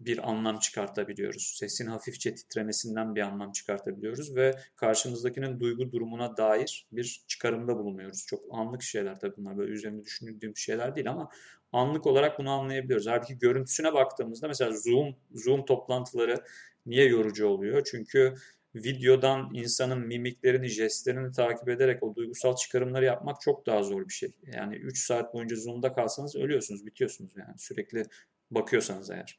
bir 0.04 0.30
anlam 0.30 0.58
çıkartabiliyoruz. 0.58 1.54
Sesin 1.56 1.86
hafifçe 1.86 2.34
titremesinden 2.34 3.14
bir 3.14 3.20
anlam 3.20 3.52
çıkartabiliyoruz 3.52 4.36
ve 4.36 4.58
karşımızdakinin 4.76 5.60
duygu 5.60 5.92
durumuna 5.92 6.36
dair 6.36 6.86
bir 6.92 7.22
çıkarımda 7.26 7.78
bulunuyoruz. 7.78 8.26
Çok 8.26 8.40
anlık 8.50 8.82
şeyler 8.82 9.20
tabii 9.20 9.36
bunlar 9.36 9.58
böyle 9.58 9.72
üzerinde 9.72 10.04
düşündüğüm 10.04 10.56
şeyler 10.56 10.94
değil 10.94 11.10
ama 11.10 11.30
anlık 11.72 12.06
olarak 12.06 12.38
bunu 12.38 12.50
anlayabiliyoruz. 12.50 13.06
Halbuki 13.06 13.38
görüntüsüne 13.38 13.92
baktığımızda 13.92 14.48
mesela 14.48 14.72
Zoom 14.72 15.16
Zoom 15.34 15.64
toplantıları 15.64 16.44
niye 16.86 17.04
yorucu 17.04 17.46
oluyor? 17.46 17.82
Çünkü 17.90 18.34
videodan 18.74 19.50
insanın 19.54 20.06
mimiklerini, 20.06 20.68
jestlerini 20.68 21.32
takip 21.32 21.68
ederek 21.68 22.02
o 22.02 22.14
duygusal 22.14 22.56
çıkarımları 22.56 23.04
yapmak 23.04 23.40
çok 23.40 23.66
daha 23.66 23.82
zor 23.82 24.08
bir 24.08 24.12
şey. 24.12 24.30
Yani 24.42 24.76
3 24.76 25.06
saat 25.06 25.34
boyunca 25.34 25.56
Zoom'da 25.56 25.92
kalsanız 25.92 26.36
ölüyorsunuz, 26.36 26.86
bitiyorsunuz 26.86 27.32
yani 27.36 27.58
sürekli 27.58 28.04
bakıyorsanız 28.50 29.10
eğer. 29.10 29.38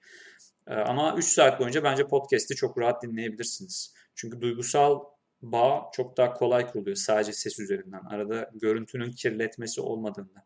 Ee, 0.70 0.74
ama 0.74 1.16
3 1.18 1.26
saat 1.26 1.60
boyunca 1.60 1.84
bence 1.84 2.08
podcast'i 2.08 2.56
çok 2.56 2.78
rahat 2.78 3.04
dinleyebilirsiniz. 3.04 3.94
Çünkü 4.16 4.42
duygusal 4.42 5.00
bağ 5.42 5.90
çok 5.94 6.18
daha 6.18 6.34
kolay 6.34 6.72
kuruluyor 6.72 6.96
sadece 6.96 7.34
ses 7.34 7.60
üzerinden. 7.60 8.02
Arada 8.10 8.50
görüntünün 8.54 9.12
kirletmesi 9.12 9.82
olmadığında. 9.82 10.46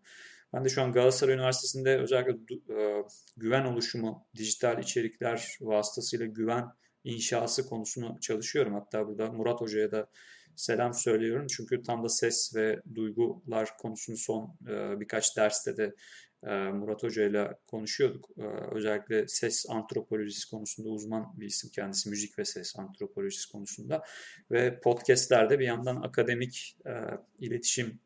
Ben 0.54 0.66
de 0.66 0.70
şu 0.70 0.82
an 0.82 0.92
Galatasaray 0.92 1.36
Üniversitesi'nde 1.36 1.98
özellikle 1.98 2.56
e, 2.56 3.04
güven 3.38 3.66
oluşumu, 3.66 4.28
dijital 4.36 4.80
içerikler 4.80 5.58
vasıtasıyla 5.62 6.26
güven 6.26 6.66
inşası 7.04 7.70
konusunu 7.70 8.20
çalışıyorum. 8.22 8.74
Hatta 8.74 9.08
burada 9.08 9.32
Murat 9.32 9.62
Hoca'ya 9.62 9.92
da 9.92 10.08
selam 10.56 10.94
söylüyorum. 10.94 11.48
Çünkü 11.56 11.84
tam 11.84 12.04
da 12.04 12.10
ses 12.10 12.56
ve 12.56 12.82
duygular 12.96 13.78
konusunu 13.78 14.18
son 14.18 14.58
e, 14.68 15.00
birkaç 15.00 15.38
derste 15.38 15.78
de 15.78 15.96
e, 16.44 16.50
Murat 16.50 17.04
Hoca 17.04 17.24
ile 17.24 17.58
konuşuyorduk. 17.68 18.30
E, 18.38 18.44
özellikle 18.76 19.28
ses 19.28 19.66
antropolojisi 19.70 20.50
konusunda 20.50 20.90
uzman 20.90 21.34
bir 21.40 21.46
isim 21.46 21.70
kendisi. 21.76 22.10
Müzik 22.10 22.40
ve 22.40 22.46
ses 22.46 22.80
antropolojisi 22.80 23.52
konusunda. 23.52 24.04
Ve 24.52 24.80
podcastlerde 24.80 25.60
bir 25.60 25.66
yandan 25.66 26.02
akademik 26.02 26.78
e, 26.86 26.92
iletişim 27.40 28.00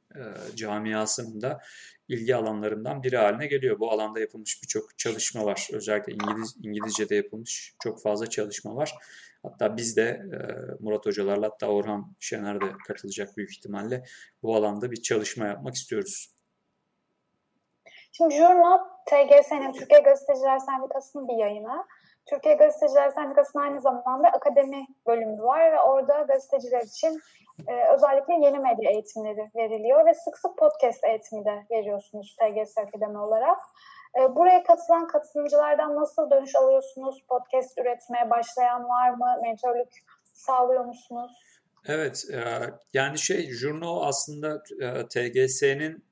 camiasının 0.55 1.41
da 1.41 1.59
ilgi 2.07 2.35
alanlarından 2.35 3.03
biri 3.03 3.17
haline 3.17 3.47
geliyor. 3.47 3.79
Bu 3.79 3.91
alanda 3.91 4.19
yapılmış 4.19 4.63
birçok 4.63 4.97
çalışma 4.97 5.45
var. 5.45 5.67
Özellikle 5.73 6.13
İngiliz, 6.13 6.55
İngilizce'de 6.63 7.15
yapılmış 7.15 7.73
çok 7.83 8.01
fazla 8.01 8.29
çalışma 8.29 8.75
var. 8.75 8.93
Hatta 9.43 9.77
biz 9.77 9.97
de 9.97 10.21
Murat 10.79 11.05
Hocalarla 11.05 11.47
hatta 11.47 11.67
Orhan 11.67 12.15
Şener 12.19 12.61
de 12.61 12.65
katılacak 12.87 13.37
büyük 13.37 13.51
ihtimalle 13.51 14.03
bu 14.43 14.55
alanda 14.55 14.91
bir 14.91 15.01
çalışma 15.01 15.45
yapmak 15.47 15.75
istiyoruz. 15.75 16.37
Şimdi 18.11 18.35
Jurno, 18.35 18.79
TGS'nin 19.05 19.71
Türkiye 19.71 19.99
Gazeteciler 19.99 20.59
Sendikası'nın 20.59 21.27
bir 21.27 21.33
yayını. 21.33 21.85
Türkiye 22.25 22.55
Gazeteciler 22.55 23.09
Sendikası'nın 23.09 23.63
aynı 23.63 23.81
zamanda 23.81 24.27
akademi 24.27 24.87
bölümü 25.07 25.43
var 25.43 25.71
ve 25.71 25.79
orada 25.79 26.21
gazeteciler 26.21 26.81
için 26.81 27.19
e, 27.67 27.93
özellikle 27.95 28.33
yeni 28.33 28.59
medya 28.59 28.91
eğitimleri 28.91 29.51
veriliyor 29.55 30.05
ve 30.05 30.13
sık 30.13 30.37
sık 30.37 30.57
podcast 30.57 31.03
eğitimi 31.03 31.45
de 31.45 31.65
veriyorsunuz 31.71 32.35
TGS 32.39 32.77
Akademi 32.77 33.17
olarak. 33.17 33.57
E, 34.17 34.35
buraya 34.35 34.63
katılan 34.63 35.07
katılımcılardan 35.07 35.95
nasıl 35.95 36.29
dönüş 36.29 36.55
alıyorsunuz? 36.55 37.23
Podcast 37.29 37.77
üretmeye 37.77 38.29
başlayan 38.29 38.83
var 38.83 39.09
mı? 39.09 39.41
Mentorluk 39.43 39.89
sağlıyor 40.23 40.85
musunuz? 40.85 41.31
Evet, 41.85 42.25
e, 42.33 42.43
yani 42.93 43.19
şey, 43.19 43.51
Jurno 43.51 44.01
aslında 44.01 44.63
e, 44.81 45.07
TGS'nin 45.07 46.07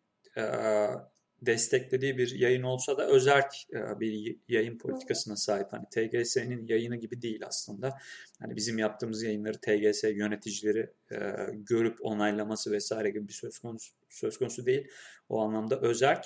desteklediği 1.42 2.18
bir 2.18 2.40
yayın 2.40 2.64
olsa 2.64 2.98
da 2.98 3.08
özerk 3.08 3.54
bir 3.72 4.38
yayın 4.48 4.78
politikasına 4.78 5.36
sahip. 5.36 5.68
Hani 5.74 5.86
TGS'nin 5.86 6.68
yayını 6.68 6.96
gibi 6.96 7.22
değil 7.22 7.42
aslında. 7.48 7.98
Hani 8.40 8.56
bizim 8.56 8.78
yaptığımız 8.78 9.24
yayınları 9.24 9.58
TGS 9.58 10.04
yöneticileri 10.04 10.90
görüp 11.54 11.98
onaylaması 12.02 12.72
vesaire 12.72 13.10
gibi 13.10 13.28
bir 13.28 13.34
söz 13.34 13.60
konusu 13.60 13.94
söz 14.10 14.38
konusu 14.38 14.66
değil. 14.66 14.88
O 15.30 15.42
anlamda 15.42 15.82
özerk. 15.82 16.26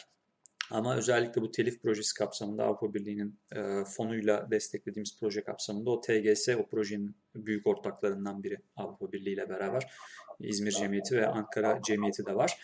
Ama 0.71 0.95
özellikle 0.95 1.41
bu 1.41 1.51
telif 1.51 1.81
projesi 1.81 2.13
kapsamında 2.13 2.63
Avrupa 2.63 2.93
Birliği'nin 2.93 3.39
e, 3.55 3.83
fonuyla 3.85 4.51
desteklediğimiz 4.51 5.17
proje 5.19 5.43
kapsamında 5.43 5.89
o 5.89 6.01
TGS 6.01 6.49
o 6.49 6.65
projenin 6.67 7.15
büyük 7.35 7.67
ortaklarından 7.67 8.43
biri 8.43 8.57
Avrupa 8.75 9.11
Birliği 9.11 9.33
ile 9.33 9.49
beraber 9.49 9.91
İzmir 10.39 10.71
Cemiyeti 10.71 11.17
ve 11.17 11.27
Ankara 11.27 11.81
Cemiyeti 11.81 12.25
de 12.25 12.35
var. 12.35 12.59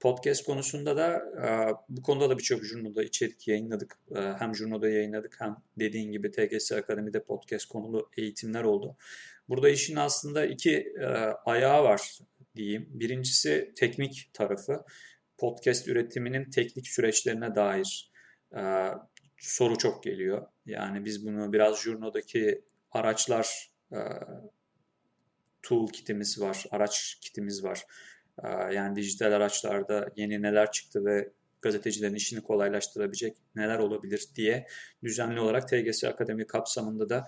Podcast 0.00 0.44
konusunda 0.44 0.96
da 0.96 1.16
e, 1.16 1.46
bu 1.88 2.02
konuda 2.02 2.30
da 2.30 2.38
birçok 2.38 2.64
jurnoda 2.64 3.04
içerik 3.04 3.48
yayınladık. 3.48 3.98
E, 4.14 4.20
hem 4.20 4.54
jurnoda 4.54 4.88
yayınladık 4.88 5.36
hem 5.38 5.56
dediğin 5.78 6.12
gibi 6.12 6.30
TGS 6.30 6.72
Akademi'de 6.72 7.22
podcast 7.22 7.66
konulu 7.66 8.10
eğitimler 8.16 8.64
oldu. 8.64 8.96
Burada 9.48 9.68
işin 9.68 9.96
aslında 9.96 10.46
iki 10.46 10.76
e, 11.00 11.06
ayağı 11.44 11.84
var 11.84 12.18
diyeyim. 12.56 12.88
Birincisi 12.90 13.72
teknik 13.76 14.30
tarafı. 14.32 14.84
Podcast 15.38 15.88
üretiminin 15.88 16.50
teknik 16.50 16.88
süreçlerine 16.88 17.54
dair 17.54 18.12
soru 19.38 19.78
çok 19.78 20.02
geliyor. 20.02 20.46
Yani 20.66 21.04
biz 21.04 21.26
bunu 21.26 21.52
biraz 21.52 21.82
jurnodaki 21.82 22.64
araçlar 22.92 23.72
tool 25.62 25.88
kitimiz 25.88 26.40
var, 26.40 26.64
araç 26.70 27.18
kitimiz 27.20 27.64
var. 27.64 27.86
Yani 28.72 28.96
dijital 28.96 29.32
araçlarda 29.32 30.08
yeni 30.16 30.42
neler 30.42 30.72
çıktı 30.72 31.04
ve 31.04 31.32
gazetecilerin 31.62 32.14
işini 32.14 32.42
kolaylaştırabilecek 32.42 33.36
neler 33.54 33.78
olabilir 33.78 34.28
diye 34.34 34.66
düzenli 35.04 35.40
olarak 35.40 35.68
TGS 35.68 36.04
Akademi 36.04 36.46
kapsamında 36.46 37.08
da 37.08 37.26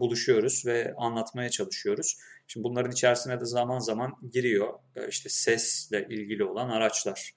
buluşuyoruz 0.00 0.66
ve 0.66 0.94
anlatmaya 0.96 1.50
çalışıyoruz. 1.50 2.18
Şimdi 2.46 2.64
bunların 2.64 2.92
içerisine 2.92 3.40
de 3.40 3.44
zaman 3.44 3.78
zaman 3.78 4.14
giriyor 4.32 4.74
işte 5.08 5.28
sesle 5.28 6.06
ilgili 6.10 6.44
olan 6.44 6.68
araçlar. 6.68 7.34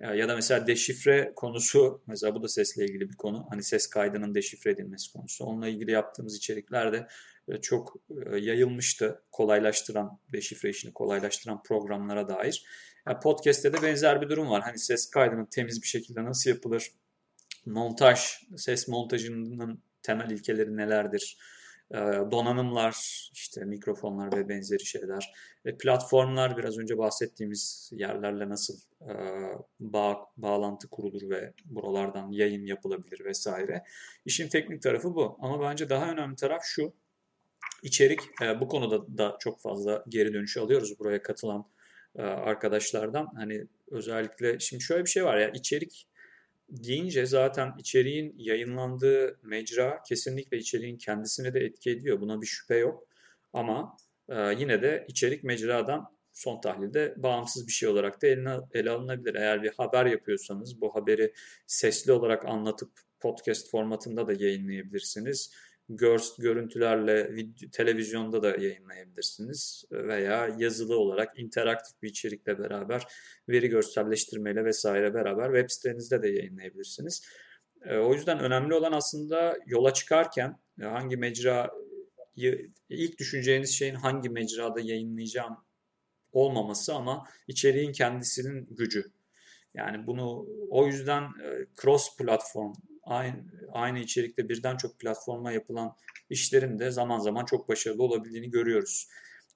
Ya 0.00 0.28
da 0.28 0.34
mesela 0.34 0.66
deşifre 0.66 1.32
konusu, 1.36 2.02
mesela 2.06 2.34
bu 2.34 2.42
da 2.42 2.48
sesle 2.48 2.84
ilgili 2.84 3.10
bir 3.10 3.16
konu. 3.16 3.46
Hani 3.50 3.62
ses 3.62 3.86
kaydının 3.86 4.34
deşifre 4.34 4.70
edilmesi 4.70 5.12
konusu. 5.12 5.44
Onunla 5.44 5.68
ilgili 5.68 5.90
yaptığımız 5.90 6.36
içeriklerde 6.36 7.06
çok 7.62 7.96
e, 8.10 8.38
yayılmıştı. 8.38 9.22
Kolaylaştıran, 9.32 10.18
deşifre 10.32 10.70
işini 10.70 10.92
kolaylaştıran 10.92 11.62
programlara 11.62 12.28
dair. 12.28 12.64
Yani 13.06 13.20
podcast'te 13.20 13.72
de 13.72 13.82
benzer 13.82 14.20
bir 14.20 14.28
durum 14.28 14.50
var. 14.50 14.62
Hani 14.62 14.78
ses 14.78 15.10
kaydının 15.10 15.46
temiz 15.46 15.82
bir 15.82 15.86
şekilde 15.86 16.24
nasıl 16.24 16.50
yapılır? 16.50 16.92
Montaj, 17.66 18.18
ses 18.56 18.88
montajının 18.88 19.82
temel 20.02 20.30
ilkeleri 20.30 20.76
nelerdir? 20.76 21.38
Ee, 21.90 21.96
donanımlar, 22.30 23.28
işte 23.32 23.64
mikrofonlar 23.64 24.36
ve 24.36 24.48
benzeri 24.48 24.84
şeyler 24.84 25.32
ve 25.66 25.76
platformlar 25.76 26.56
biraz 26.56 26.78
önce 26.78 26.98
bahsettiğimiz 26.98 27.90
yerlerle 27.92 28.48
nasıl 28.48 28.74
e, 29.00 29.14
bağ, 29.80 30.16
bağlantı 30.36 30.88
kurulur 30.88 31.30
ve 31.30 31.52
buralardan 31.64 32.30
yayın 32.30 32.66
yapılabilir 32.66 33.24
vesaire. 33.24 33.84
İşin 34.24 34.48
teknik 34.48 34.82
tarafı 34.82 35.14
bu 35.14 35.38
ama 35.40 35.60
bence 35.60 35.90
daha 35.90 36.10
önemli 36.10 36.36
taraf 36.36 36.62
şu. 36.64 36.94
İçerik 37.82 38.20
e, 38.42 38.60
bu 38.60 38.68
konuda 38.68 39.18
da 39.18 39.36
çok 39.40 39.60
fazla 39.60 40.04
geri 40.08 40.34
dönüş 40.34 40.56
alıyoruz 40.56 40.98
buraya 40.98 41.22
katılan 41.22 41.71
arkadaşlardan. 42.20 43.28
Hani 43.36 43.66
özellikle 43.90 44.58
şimdi 44.58 44.82
şöyle 44.82 45.04
bir 45.04 45.10
şey 45.10 45.24
var 45.24 45.38
ya 45.38 45.50
içerik 45.50 46.08
deyince 46.68 47.26
zaten 47.26 47.72
içeriğin 47.78 48.34
yayınlandığı 48.38 49.38
mecra 49.42 50.02
kesinlikle 50.08 50.58
içeriğin 50.58 50.98
kendisine 50.98 51.54
de 51.54 51.60
etki 51.60 51.90
ediyor. 51.90 52.20
Buna 52.20 52.40
bir 52.40 52.46
şüphe 52.46 52.76
yok. 52.76 53.08
Ama 53.52 53.96
e, 54.28 54.54
yine 54.58 54.82
de 54.82 55.04
içerik 55.08 55.44
mecradan 55.44 56.16
son 56.32 56.60
tahlilde 56.60 57.14
bağımsız 57.16 57.66
bir 57.66 57.72
şey 57.72 57.88
olarak 57.88 58.22
da 58.22 58.26
eline, 58.26 58.56
ele 58.72 58.90
alınabilir. 58.90 59.34
Eğer 59.34 59.62
bir 59.62 59.72
haber 59.76 60.06
yapıyorsanız 60.06 60.80
bu 60.80 60.94
haberi 60.94 61.32
sesli 61.66 62.12
olarak 62.12 62.44
anlatıp 62.46 62.90
podcast 63.20 63.70
formatında 63.70 64.26
da 64.26 64.32
yayınlayabilirsiniz 64.32 65.54
gör, 65.88 66.20
görüntülerle 66.38 67.34
video, 67.34 67.70
televizyonda 67.70 68.42
da 68.42 68.48
yayınlayabilirsiniz 68.48 69.84
veya 69.90 70.48
yazılı 70.58 70.98
olarak 70.98 71.38
interaktif 71.38 72.02
bir 72.02 72.08
içerikle 72.08 72.58
beraber 72.58 73.06
veri 73.48 73.68
görselleştirmeyle 73.68 74.64
vesaire 74.64 75.14
beraber 75.14 75.46
web 75.46 75.70
sitenizde 75.70 76.22
de 76.22 76.28
yayınlayabilirsiniz. 76.28 77.22
O 77.90 78.14
yüzden 78.14 78.38
önemli 78.38 78.74
olan 78.74 78.92
aslında 78.92 79.58
yola 79.66 79.92
çıkarken 79.94 80.58
hangi 80.80 81.16
mecra 81.16 81.70
ilk 82.88 83.18
düşüneceğiniz 83.18 83.70
şeyin 83.70 83.94
hangi 83.94 84.28
mecrada 84.28 84.80
yayınlayacağım 84.80 85.56
olmaması 86.32 86.94
ama 86.94 87.24
içeriğin 87.48 87.92
kendisinin 87.92 88.66
gücü. 88.70 89.12
Yani 89.74 90.06
bunu 90.06 90.46
o 90.70 90.86
yüzden 90.86 91.28
cross 91.82 92.16
platform 92.16 92.72
aynı, 93.02 93.36
aynı 93.72 93.98
içerikte 93.98 94.48
birden 94.48 94.76
çok 94.76 94.98
platforma 94.98 95.52
yapılan 95.52 95.96
işlerin 96.30 96.78
de 96.78 96.90
zaman 96.90 97.18
zaman 97.18 97.44
çok 97.44 97.68
başarılı 97.68 98.02
olabildiğini 98.02 98.50
görüyoruz. 98.50 99.08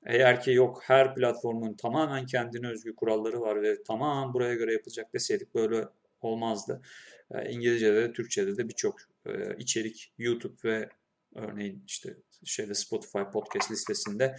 Eğer 0.06 0.40
ki 0.42 0.50
yok 0.50 0.82
her 0.84 1.14
platformun 1.14 1.74
tamamen 1.74 2.26
kendine 2.26 2.68
özgü 2.68 2.94
kuralları 2.96 3.40
var 3.40 3.62
ve 3.62 3.82
tamam 3.82 4.34
buraya 4.34 4.54
göre 4.54 4.72
yapılacak 4.72 5.14
deseydik 5.14 5.54
böyle 5.54 5.84
olmazdı. 6.20 6.82
E, 7.30 7.50
İngilizce'de 7.50 8.02
de 8.02 8.12
Türkçe'de 8.12 8.56
de 8.56 8.68
birçok 8.68 8.96
e, 9.26 9.56
içerik 9.58 10.12
YouTube 10.18 10.56
ve 10.64 10.88
örneğin 11.34 11.84
işte 11.86 12.16
şeyde 12.44 12.74
Spotify 12.74 13.18
podcast 13.32 13.70
listesinde 13.70 14.36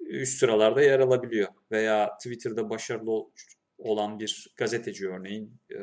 üst 0.00 0.38
sıralarda 0.38 0.82
yer 0.82 1.00
alabiliyor. 1.00 1.48
Veya 1.70 2.16
Twitter'da 2.16 2.70
başarılı 2.70 3.26
olan 3.78 4.20
bir 4.20 4.52
gazeteci 4.56 5.08
örneğin 5.08 5.60
e, 5.72 5.80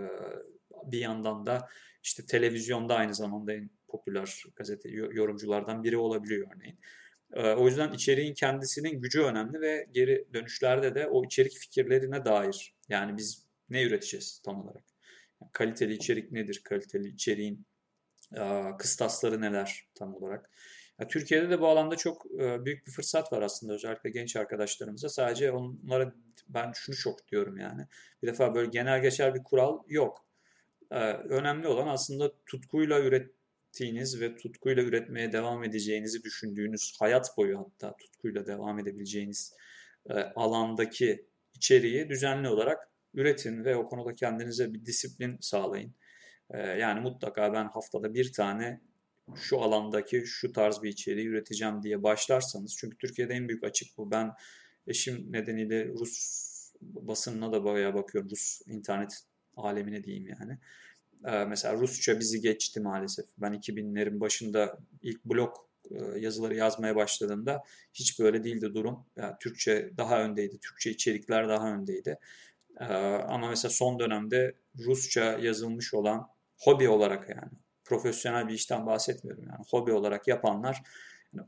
bir 0.85 0.99
yandan 0.99 1.45
da 1.45 1.67
işte 2.03 2.25
televizyonda 2.25 2.95
aynı 2.95 3.15
zamanda 3.15 3.53
en 3.53 3.69
popüler 3.87 4.43
gazete 4.55 4.89
yorumculardan 4.89 5.83
biri 5.83 5.97
olabiliyor 5.97 6.47
örneğin. 6.55 6.79
O 7.57 7.67
yüzden 7.67 7.91
içeriğin 7.91 8.33
kendisinin 8.33 9.01
gücü 9.01 9.21
önemli 9.21 9.61
ve 9.61 9.87
geri 9.91 10.27
dönüşlerde 10.33 10.95
de 10.95 11.07
o 11.07 11.25
içerik 11.25 11.57
fikirlerine 11.57 12.25
dair 12.25 12.75
yani 12.89 13.17
biz 13.17 13.47
ne 13.69 13.83
üreteceğiz 13.83 14.41
tam 14.45 14.61
olarak? 14.61 14.83
kaliteli 15.51 15.93
içerik 15.93 16.31
nedir? 16.31 16.61
Kaliteli 16.63 17.07
içeriğin 17.07 17.65
kıstasları 18.79 19.41
neler 19.41 19.87
tam 19.95 20.15
olarak? 20.15 20.49
Türkiye'de 21.09 21.49
de 21.49 21.59
bu 21.59 21.67
alanda 21.67 21.95
çok 21.95 22.25
büyük 22.39 22.87
bir 22.87 22.91
fırsat 22.91 23.33
var 23.33 23.41
aslında 23.41 23.73
özellikle 23.73 24.09
genç 24.09 24.35
arkadaşlarımıza. 24.35 25.09
Sadece 25.09 25.51
onlara 25.51 26.13
ben 26.47 26.71
şunu 26.75 26.95
çok 26.95 27.27
diyorum 27.27 27.57
yani. 27.57 27.87
Bir 28.21 28.27
defa 28.27 28.55
böyle 28.55 28.69
genel 28.69 29.01
geçer 29.01 29.35
bir 29.35 29.43
kural 29.43 29.79
yok. 29.87 30.25
Ee, 30.91 31.13
önemli 31.13 31.67
olan 31.67 31.87
aslında 31.87 32.31
tutkuyla 32.45 32.99
ürettiğiniz 32.99 34.21
ve 34.21 34.35
tutkuyla 34.35 34.83
üretmeye 34.83 35.31
devam 35.31 35.63
edeceğinizi 35.63 36.23
düşündüğünüz 36.23 36.93
hayat 36.99 37.37
boyu 37.37 37.59
hatta 37.59 37.97
tutkuyla 37.97 38.45
devam 38.45 38.79
edebileceğiniz 38.79 39.53
e, 40.09 40.13
alandaki 40.13 41.25
içeriği 41.53 42.09
düzenli 42.09 42.49
olarak 42.49 42.89
üretin 43.13 43.65
ve 43.65 43.75
o 43.75 43.87
konuda 43.87 44.15
kendinize 44.15 44.73
bir 44.73 44.85
disiplin 44.85 45.37
sağlayın. 45.41 45.93
Ee, 46.49 46.59
yani 46.59 46.99
mutlaka 46.99 47.53
ben 47.53 47.65
haftada 47.67 48.13
bir 48.13 48.33
tane 48.33 48.81
şu 49.35 49.61
alandaki 49.61 50.23
şu 50.25 50.51
tarz 50.51 50.83
bir 50.83 50.89
içeriği 50.89 51.27
üreteceğim 51.27 51.83
diye 51.83 52.03
başlarsanız 52.03 52.75
çünkü 52.77 52.97
Türkiye'de 52.97 53.33
en 53.33 53.49
büyük 53.49 53.63
açık 53.63 53.97
bu. 53.97 54.11
Ben 54.11 54.31
eşim 54.87 55.31
nedeniyle 55.31 55.87
Rus 55.87 56.43
basınına 56.81 57.51
da 57.51 57.63
bayağı 57.63 57.93
bakıyorum. 57.93 58.29
Rus 58.31 58.61
internet 58.67 59.23
alemine 59.57 60.03
diyeyim 60.03 60.27
yani. 60.39 60.57
Ee, 61.25 61.45
mesela 61.45 61.73
Rusça 61.77 62.19
bizi 62.19 62.41
geçti 62.41 62.79
maalesef. 62.79 63.25
Ben 63.37 63.53
2000'lerin 63.53 64.19
başında 64.19 64.77
ilk 65.01 65.25
blog 65.25 65.55
e, 65.91 66.19
yazıları 66.19 66.55
yazmaya 66.55 66.95
başladığımda 66.95 67.63
hiç 67.93 68.19
böyle 68.19 68.43
değildi 68.43 68.73
durum. 68.73 69.05
Yani 69.15 69.35
Türkçe 69.39 69.91
daha 69.97 70.23
öndeydi. 70.23 70.59
Türkçe 70.59 70.91
içerikler 70.91 71.49
daha 71.49 71.73
öndeydi. 71.73 72.19
Ee, 72.79 72.85
ama 73.27 73.49
mesela 73.49 73.69
son 73.69 73.99
dönemde 73.99 74.55
Rusça 74.79 75.23
yazılmış 75.23 75.93
olan 75.93 76.27
hobi 76.59 76.89
olarak 76.89 77.29
yani 77.29 77.51
profesyonel 77.83 78.47
bir 78.47 78.53
işten 78.53 78.85
bahsetmiyorum 78.85 79.43
yani 79.43 79.65
hobi 79.69 79.91
olarak 79.93 80.27
yapanlar 80.27 80.83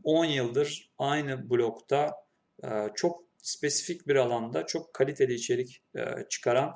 10 0.04 0.26
yıldır 0.26 0.92
aynı 0.98 1.50
blokta 1.50 2.16
e, 2.64 2.90
çok 2.96 3.24
spesifik 3.38 4.08
bir 4.08 4.16
alanda 4.16 4.66
çok 4.66 4.94
kaliteli 4.94 5.34
içerik 5.34 5.82
e, 5.96 6.04
çıkaran 6.30 6.76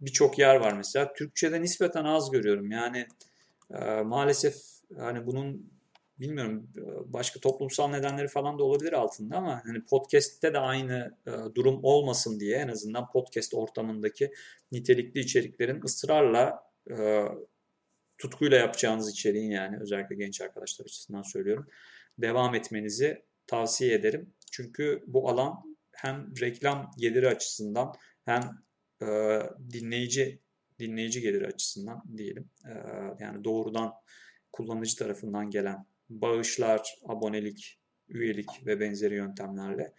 birçok 0.00 0.38
yer 0.38 0.56
var 0.56 0.72
mesela. 0.72 1.12
Türkçe'de 1.12 1.62
nispeten 1.62 2.04
az 2.04 2.30
görüyorum. 2.30 2.70
Yani 2.70 3.06
e, 3.74 3.84
maalesef 3.84 4.54
hani 4.98 5.26
bunun 5.26 5.74
bilmiyorum 6.20 6.68
başka 7.06 7.40
toplumsal 7.40 7.88
nedenleri 7.88 8.28
falan 8.28 8.58
da 8.58 8.64
olabilir 8.64 8.92
altında 8.92 9.36
ama 9.36 9.62
hani 9.64 9.84
podcast'te 9.84 10.52
de 10.52 10.58
aynı 10.58 11.16
e, 11.26 11.54
durum 11.54 11.80
olmasın 11.82 12.40
diye 12.40 12.56
en 12.56 12.68
azından 12.68 13.10
podcast 13.10 13.54
ortamındaki 13.54 14.32
nitelikli 14.72 15.20
içeriklerin 15.20 15.82
ısrarla 15.84 16.62
e, 16.90 17.24
tutkuyla 18.18 18.56
yapacağınız 18.56 19.10
içeriğin 19.10 19.50
yani 19.50 19.78
özellikle 19.80 20.16
genç 20.16 20.40
arkadaşlar 20.40 20.84
açısından 20.84 21.22
söylüyorum 21.22 21.66
devam 22.18 22.54
etmenizi 22.54 23.22
tavsiye 23.46 23.94
ederim. 23.94 24.34
Çünkü 24.52 25.04
bu 25.06 25.28
alan 25.28 25.76
hem 25.92 26.32
reklam 26.40 26.90
geliri 26.98 27.28
açısından 27.28 27.92
hem 28.24 28.42
e, 29.06 29.40
dinleyici 29.72 30.40
dinleyici 30.78 31.20
geliri 31.20 31.46
açısından 31.46 32.02
diyelim. 32.16 32.50
E, 32.64 32.72
yani 33.20 33.44
doğrudan 33.44 33.92
kullanıcı 34.52 34.96
tarafından 34.96 35.50
gelen 35.50 35.86
bağışlar, 36.08 36.98
abonelik, 37.08 37.80
üyelik 38.08 38.66
ve 38.66 38.80
benzeri 38.80 39.14
yöntemlerle 39.14 39.94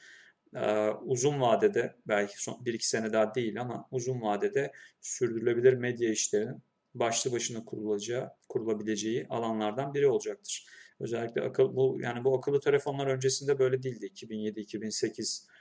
e, 0.55 0.89
uzun 0.89 1.41
vadede 1.41 1.95
belki 2.07 2.43
son 2.43 2.65
bir 2.65 2.73
iki 2.73 2.87
sene 2.87 3.13
daha 3.13 3.35
değil 3.35 3.61
ama 3.61 3.87
uzun 3.91 4.21
vadede 4.21 4.71
sürdürülebilir 5.01 5.73
medya 5.73 6.09
işlerinin 6.09 6.63
başlı 6.93 7.31
başına 7.31 7.65
kurulacağı, 7.65 8.31
kurulabileceği 8.49 9.27
alanlardan 9.29 9.93
biri 9.93 10.07
olacaktır. 10.07 10.65
Özellikle 10.99 11.41
akıl 11.41 11.75
bu 11.75 11.97
yani 12.01 12.23
bu 12.23 12.37
akıllı 12.37 12.59
telefonlar 12.59 13.07
öncesinde 13.07 13.59
böyle 13.59 13.83
değildi. 13.83 14.05
2007-2008 14.05 15.47
e, 15.47 15.54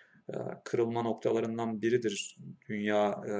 kırılma 0.64 1.02
noktalarından 1.02 1.82
biridir 1.82 2.38
dünya 2.68 3.20
e, 3.28 3.34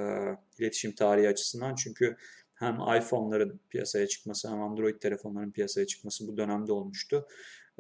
iletişim 0.63 0.95
tarihi 0.95 1.29
açısından. 1.29 1.75
Çünkü 1.75 2.17
hem 2.55 2.75
iPhone'ların 2.75 3.61
piyasaya 3.71 4.07
çıkması 4.07 4.51
hem 4.51 4.63
Android 4.63 5.01
telefonların 5.01 5.51
piyasaya 5.51 5.87
çıkması 5.87 6.29
bu 6.29 6.37
dönemde 6.37 6.73
olmuştu. 6.73 7.27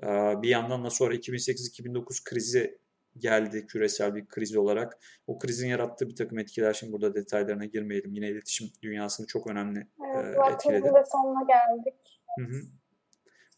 E, 0.02 0.06
bir 0.42 0.48
yandan 0.48 0.84
da 0.84 0.90
sonra 0.90 1.14
2008-2009 1.14 2.24
krizi 2.24 2.78
geldi 3.18 3.66
küresel 3.66 4.14
bir 4.14 4.26
kriz 4.26 4.56
olarak. 4.56 4.98
O 5.26 5.38
krizin 5.38 5.68
yarattığı 5.68 6.08
bir 6.08 6.16
takım 6.16 6.38
etkiler. 6.38 6.72
Şimdi 6.72 6.92
burada 6.92 7.14
detaylarına 7.14 7.64
girmeyelim. 7.64 8.14
Yine 8.14 8.28
iletişim 8.28 8.70
dünyasını 8.82 9.26
çok 9.26 9.46
önemli 9.46 9.86
Evet, 10.14 10.36
e, 10.36 10.52
etkiledi. 10.52 10.84
de 10.84 11.04
sonuna 11.12 11.46
geldik. 11.48 12.20
Hı 12.38 12.44
hı. 12.44 12.60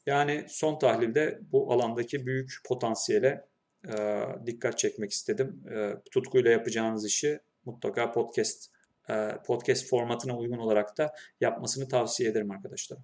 Yani 0.07 0.45
son 0.49 0.79
tahlilde 0.79 1.41
bu 1.53 1.73
alandaki 1.73 2.27
büyük 2.27 2.53
potansiyele 2.65 3.45
e, 3.89 4.27
dikkat 4.47 4.79
çekmek 4.79 5.11
istedim. 5.11 5.63
E, 5.75 5.93
tutkuyla 6.13 6.51
yapacağınız 6.51 7.07
işi 7.07 7.41
mutlaka 7.65 8.13
podcast 8.13 8.77
e, 9.11 9.15
podcast 9.47 9.91
formatına 9.91 10.37
uygun 10.39 10.59
olarak 10.59 10.99
da 10.99 11.13
yapmasını 11.41 11.89
tavsiye 11.89 12.31
ederim 12.31 12.51
arkadaşlar. 12.51 12.99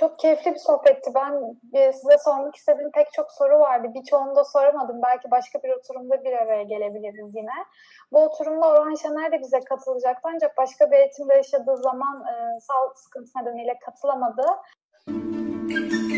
Çok 0.00 0.18
keyifli 0.18 0.50
bir 0.54 0.58
sohbetti. 0.58 1.10
Ben 1.14 1.32
size 1.92 2.18
sormak 2.24 2.56
istediğim 2.56 2.90
pek 2.92 3.12
çok 3.12 3.32
soru 3.32 3.58
vardı. 3.58 3.88
Birçoğunu 3.94 4.36
da 4.36 4.44
soramadım. 4.44 5.00
Belki 5.02 5.30
başka 5.30 5.62
bir 5.62 5.70
oturumda 5.70 6.24
bir 6.24 6.32
araya 6.32 6.62
gelebiliriz 6.62 7.34
yine. 7.34 7.56
Bu 8.12 8.24
oturumda 8.24 8.66
Orhan 8.68 8.94
Şener 8.94 9.32
de 9.32 9.40
bize 9.40 9.60
katılacaktı. 9.60 10.28
Ancak 10.34 10.56
başka 10.56 10.90
bir 10.90 10.96
eğitimde 10.96 11.34
yaşadığı 11.34 11.76
zaman 11.76 12.24
e, 12.32 12.60
sağlık 12.60 12.98
sıkıntısı 12.98 13.38
nedeniyle 13.38 13.78
katılamadı. 13.84 14.46
Müzik 15.06 16.15